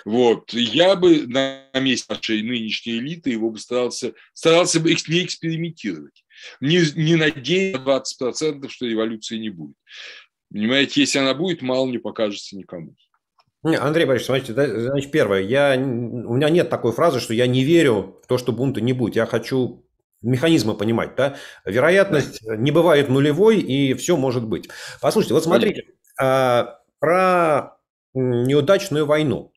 [0.05, 0.53] Вот.
[0.53, 6.25] Я бы на месте нашей нынешней элиты его бы старался, старался бы не экспериментировать.
[6.61, 9.77] Не, не надеяться 20%, что революции не будет.
[10.51, 12.95] Понимаете, если она будет, мало не покажется никому.
[13.63, 18.21] Андрей Борисович, смотрите, значит, первое, я, у меня нет такой фразы, что я не верю
[18.23, 19.17] в то, что бунта не будет.
[19.17, 19.85] Я хочу
[20.23, 21.37] механизмы понимать, да?
[21.65, 24.69] Вероятность не бывает нулевой, и все может быть.
[25.01, 25.85] Послушайте, вот смотрите,
[26.21, 27.79] а, про
[28.15, 29.53] неудачную войну.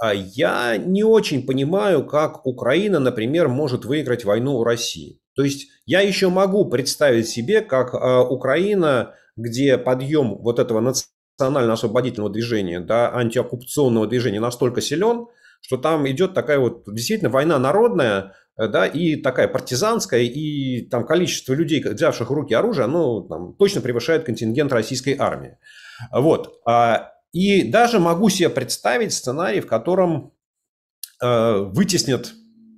[0.00, 5.20] А я не очень понимаю, как Украина, например, может выиграть войну у России.
[5.34, 12.32] То есть я еще могу представить себе, как а, Украина где подъем вот этого национально-освободительного
[12.32, 15.26] движения, да, антиоккупационного движения настолько силен,
[15.60, 21.06] что там идет такая вот действительно война народная, э, да, и такая партизанская, и там
[21.06, 25.58] количество людей, взявших в руки оружие, оно там, точно превышает контингент российской армии.
[26.12, 26.60] Вот.
[26.66, 30.32] А, и даже могу себе представить сценарий, в котором
[31.20, 32.32] э, вытеснят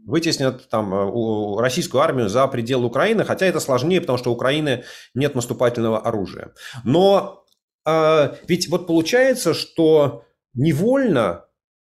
[0.06, 4.84] вытеснят там э, российскую армию за пределы Украины, хотя это сложнее, потому что у Украины
[5.14, 6.54] нет наступательного оружия.
[6.84, 7.44] Но
[7.86, 11.42] э, ведь вот получается, что невольно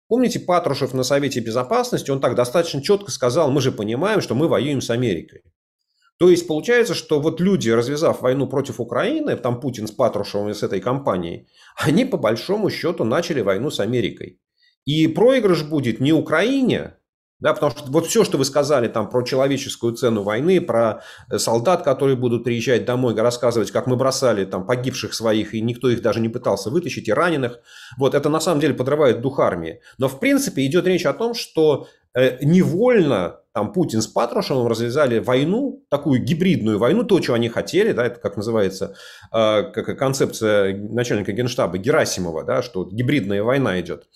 [0.07, 4.49] Помните, Патрушев на Совете Безопасности, он так достаточно четко сказал, мы же понимаем, что мы
[4.49, 5.41] воюем с Америкой.
[6.19, 10.53] То есть получается, что вот люди, развязав войну против Украины, там Путин с Патрушевым и
[10.53, 11.47] с этой компанией,
[11.77, 14.41] они по большому счету начали войну с Америкой.
[14.83, 16.97] И проигрыш будет не Украине,
[17.41, 21.39] да, потому что вот все, что вы сказали там про человеческую цену войны, про э,
[21.39, 26.01] солдат, которые будут приезжать домой, рассказывать, как мы бросали там погибших своих, и никто их
[26.01, 27.59] даже не пытался вытащить, и раненых,
[27.97, 29.81] вот это на самом деле подрывает дух армии.
[29.97, 35.19] Но в принципе идет речь о том, что э, невольно там Путин с Патрушевым развязали
[35.19, 38.95] войну, такую гибридную войну, то, чего они хотели, да, это как называется
[39.33, 44.07] э, как концепция начальника генштаба Герасимова, да, что гибридная война идет,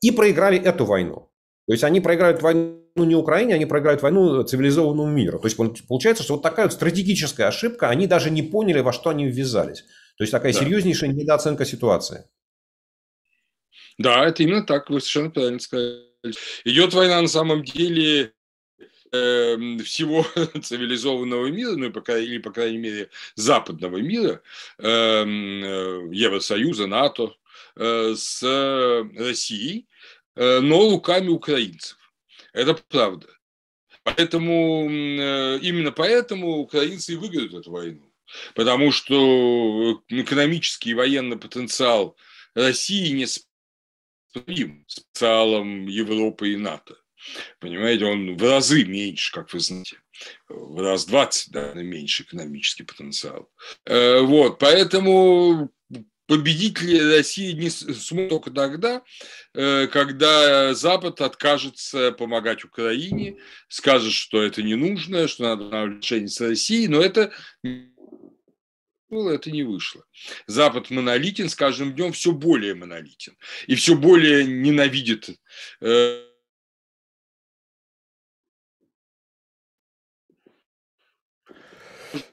[0.00, 1.31] и проиграли эту войну.
[1.66, 5.38] То есть они проиграют войну не Украине, они проиграют войну цивилизованному миру.
[5.38, 9.10] То есть получается, что вот такая вот стратегическая ошибка, они даже не поняли, во что
[9.10, 9.82] они ввязались.
[10.16, 10.58] То есть такая да.
[10.58, 12.24] серьезнейшая недооценка ситуации.
[13.98, 16.02] Да, это именно так, вы совершенно правильно сказали.
[16.64, 18.32] Идет война на самом деле
[19.12, 20.26] э, всего
[20.62, 24.42] цивилизованного мира, ну, или, по крайней мере, западного мира,
[24.78, 27.34] эм, э, Евросоюза, НАТО,
[27.76, 28.42] э, с
[29.16, 29.86] Россией,
[30.36, 31.98] но руками украинцев.
[32.52, 33.28] Это правда.
[34.04, 38.12] Поэтому, э, именно поэтому украинцы и выиграют эту войну.
[38.54, 42.16] Потому что экономический и военный потенциал
[42.54, 46.96] России не сопоставим с потенциалом Европы и НАТО.
[47.60, 49.98] Понимаете, он в разы меньше, как вы знаете.
[50.48, 53.50] В раз 20 да, меньше экономический потенциал.
[53.84, 55.70] Э, вот, поэтому
[56.26, 59.02] победители России не смогут только тогда,
[59.54, 66.40] э, когда Запад откажется помогать Украине, скажет, что это не нужно, что надо отношения с
[66.40, 67.32] Россией, но это
[69.10, 70.04] это не вышло.
[70.46, 73.36] Запад монолитен, с каждым днем все более монолитен.
[73.66, 75.28] И все более ненавидит
[75.82, 76.24] э,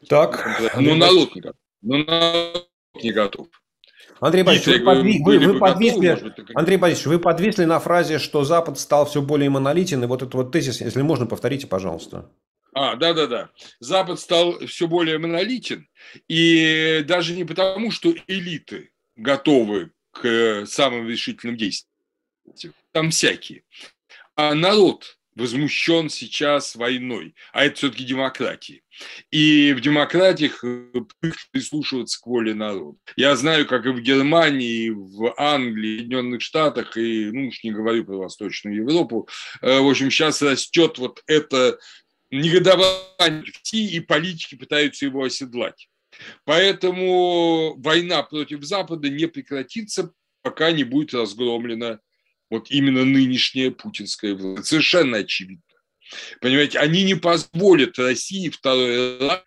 [0.08, 0.62] так.
[0.78, 1.62] Но народ не готов.
[1.82, 3.48] Но народ не готов.
[4.20, 5.24] Андрей Борисович, вы, подви...
[5.24, 6.08] вы, вы подвисли...
[6.10, 10.08] Готовы, быть, Андрей Борисович, вы подвисли на фразе, что Запад стал все более монолитен, и
[10.08, 12.30] вот этот вот тезис, если можно, повторите, пожалуйста.
[12.74, 13.50] А, да-да-да.
[13.80, 15.88] Запад стал все более монолитен,
[16.28, 23.64] и даже не потому, что элиты готовы к самым решительным действиям, там всякие,
[24.36, 28.82] а народ возмущен сейчас войной, а это все-таки демократия.
[29.32, 30.92] И в демократиях э,
[31.52, 32.98] прислушиваться к воле народа.
[33.16, 37.64] Я знаю, как и в Германии, и в Англии, в Соединенных Штатах, и, ну уж
[37.64, 39.28] не говорю про Восточную Европу,
[39.62, 41.80] э, в общем, сейчас растет вот это
[42.30, 45.88] негодование, и политики пытаются его оседлать.
[46.44, 50.12] Поэтому война против Запада не прекратится,
[50.42, 52.00] пока не будет разгромлена
[52.50, 54.68] вот именно нынешняя путинская власть.
[54.68, 55.64] Совершенно очевидно.
[56.42, 59.44] Понимаете, они не позволят России второй раз,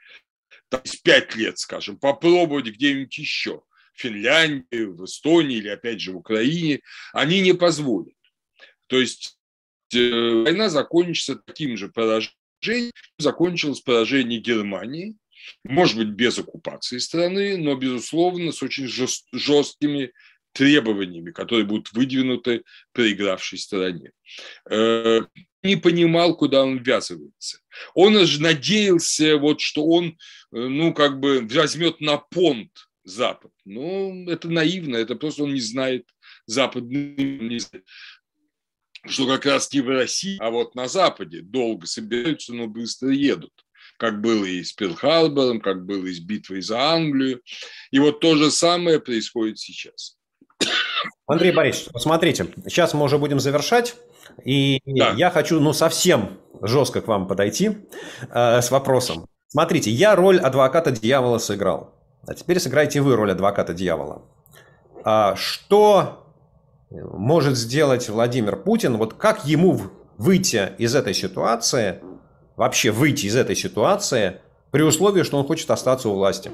[0.69, 3.63] там, пять лет, скажем, попробовать где-нибудь еще.
[3.95, 6.81] В Финляндии, в Эстонии или опять же в Украине.
[7.13, 8.15] Они не позволят.
[8.87, 9.39] То есть
[9.93, 15.17] э, война закончится таким же поражением, закончилось поражение Германии,
[15.65, 20.13] может быть, без оккупации страны, но, безусловно, с очень жесткими
[20.53, 24.13] требованиями, которые будут выдвинуты проигравшей стороне.
[24.71, 25.21] Э,
[25.63, 27.59] не понимал, куда он ввязывается.
[27.95, 30.13] Он же надеялся, вот, что он, э,
[30.53, 32.71] ну, как бы возьмет на понт
[33.05, 33.51] Запад.
[33.65, 36.09] Ну, это наивно, это просто он не знает
[36.47, 37.61] западный,
[39.07, 43.53] что как раз не в России, а вот на Западе долго собираются, но быстро едут
[43.99, 47.41] как было и с Перл-Харбором, как было и с битвой за Англию.
[47.93, 50.17] И вот то же самое происходит сейчас.
[51.27, 53.95] Андрей Борисович, посмотрите, сейчас мы уже будем завершать,
[54.45, 55.13] и да.
[55.17, 57.79] я хочу, ну, совсем жестко к вам подойти
[58.29, 59.27] э, с вопросом.
[59.49, 61.95] Смотрите, я роль адвоката дьявола сыграл,
[62.27, 64.23] а теперь сыграйте вы роль адвоката дьявола.
[65.05, 66.25] А что
[66.91, 68.97] может сделать Владимир Путин?
[68.97, 69.81] Вот как ему
[70.19, 72.01] выйти из этой ситуации,
[72.57, 76.51] вообще выйти из этой ситуации при условии, что он хочет остаться у власти?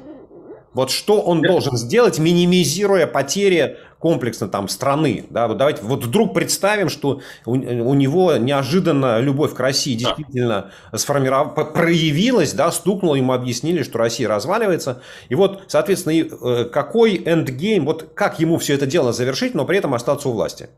[0.74, 5.26] Вот что он должен сделать, минимизируя потери комплексно там страны.
[5.30, 5.49] Да?
[5.49, 11.55] Вот давайте вот вдруг представим, что у, у него неожиданно любовь к России действительно сформиров...
[11.72, 15.03] проявилась, да, стукнула, ему объяснили, что Россия разваливается.
[15.28, 19.78] И вот, соответственно, э, какой эндгейм, вот как ему все это дело завершить, но при
[19.78, 20.68] этом остаться у власти?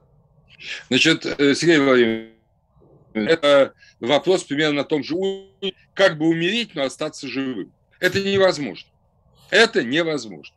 [0.89, 2.31] Значит, э, Сергей Владимирович,
[3.14, 7.73] это вопрос примерно на том же уровне, как бы умереть, но остаться живым.
[7.99, 8.89] Это невозможно.
[9.51, 10.55] Это невозможно.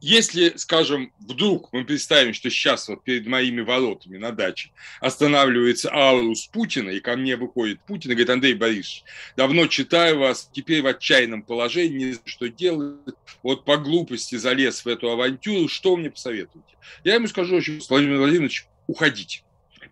[0.00, 4.70] Если, скажем, вдруг мы представим, что сейчас вот перед моими воротами на даче
[5.00, 9.04] останавливается Аурус Путина, и ко мне выходит Путин и говорит, Андрей Борисович,
[9.36, 12.96] давно читаю вас, теперь в отчаянном положении, не знаю, что делать,
[13.42, 16.76] вот по глупости залез в эту авантюру, что мне посоветуете?
[17.04, 19.42] Я ему скажу, Владимир Владимирович, уходите,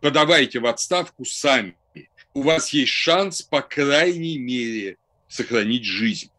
[0.00, 1.76] подавайте в отставку сами,
[2.34, 4.98] у вас есть шанс, по крайней мере,
[5.28, 6.30] сохранить жизнь.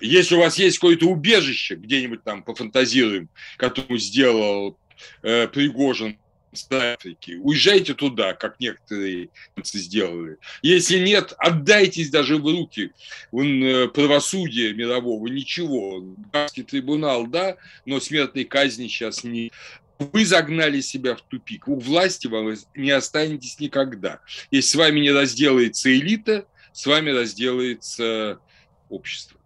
[0.00, 4.78] Если у вас есть какое-то убежище, где-нибудь там пофантазируем, которое сделал
[5.22, 6.18] э, Пригожин
[6.52, 9.28] с Африки, уезжайте туда, как некоторые
[9.62, 10.38] сделали.
[10.62, 12.92] Если нет, отдайтесь даже в руки
[13.32, 16.02] э, правосудия мирового, ничего.
[16.32, 19.52] Гаагский трибунал, да, но смертной казни сейчас не...
[19.98, 21.68] Вы загнали себя в тупик.
[21.68, 24.20] У власти вам не останетесь никогда.
[24.50, 28.40] Если с вами не разделается элита, с вами разделается
[28.88, 29.39] общество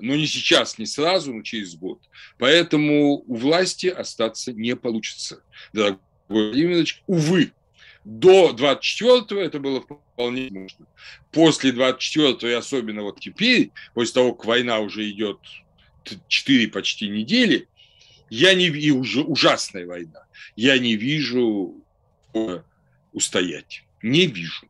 [0.00, 2.00] но не сейчас, не сразу, но через год.
[2.38, 5.42] Поэтому у власти остаться не получится,
[5.72, 7.02] дорогой Владимирович.
[7.06, 7.52] Увы,
[8.04, 10.86] до 24-го это было вполне возможно.
[11.32, 15.38] После 24-го и особенно вот теперь, после того, как война уже идет
[16.28, 17.68] 4 почти недели,
[18.30, 20.24] я не и уже ужасная война,
[20.56, 21.74] я не вижу
[23.12, 23.84] устоять.
[24.02, 24.66] Не вижу.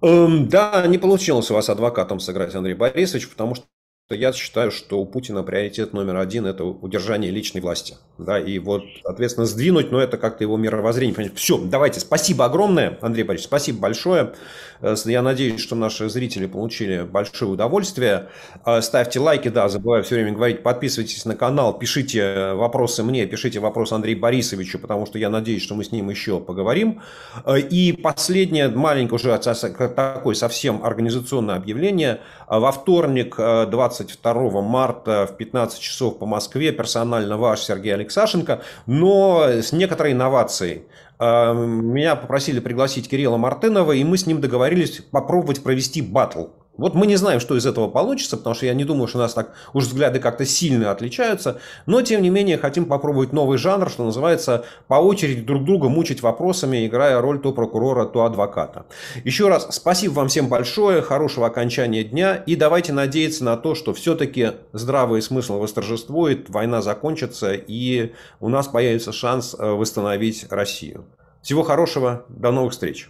[0.00, 3.66] Эм, да, не получилось у вас адвокатом сыграть, Андрей Борисович, потому что
[4.14, 7.96] я считаю, что у Путина приоритет номер один– это удержание личной власти.
[8.16, 11.30] Да, и вот, соответственно, сдвинуть, но это как-то его мировоззрение.
[11.34, 14.32] Все, давайте, спасибо огромное, Андрей Борисович, спасибо большое.
[14.80, 18.28] Э, я надеюсь, что наши зрители получили большое удовольствие.
[18.64, 23.60] Э, ставьте лайки, да, забываю все время говорить, подписывайтесь на канал, пишите вопросы мне, пишите
[23.60, 27.02] вопросы Андрею Борисовичу, потому что я надеюсь, что мы с ним еще поговорим.
[27.44, 32.20] Э, и последнее, маленькое уже такое совсем организационное объявление.
[32.48, 39.44] Во вторник, 20 22 марта в 15 часов по Москве персонально ваш Сергей Алексашенко, но
[39.48, 40.82] с некоторой инновацией.
[41.18, 46.46] А, меня попросили пригласить Кирилла Мартынова, и мы с ним договорились попробовать провести батл.
[46.78, 49.20] Вот мы не знаем, что из этого получится, потому что я не думаю, что у
[49.20, 51.60] нас так уж взгляды как-то сильно отличаются.
[51.86, 56.22] Но, тем не менее, хотим попробовать новый жанр, что называется, по очереди друг друга мучить
[56.22, 58.86] вопросами, играя роль то прокурора, то адвоката.
[59.24, 62.36] Еще раз спасибо вам всем большое, хорошего окончания дня.
[62.36, 68.68] И давайте надеяться на то, что все-таки здравый смысл восторжествует, война закончится, и у нас
[68.68, 71.04] появится шанс э, восстановить Россию.
[71.42, 73.08] Всего хорошего, до новых встреч.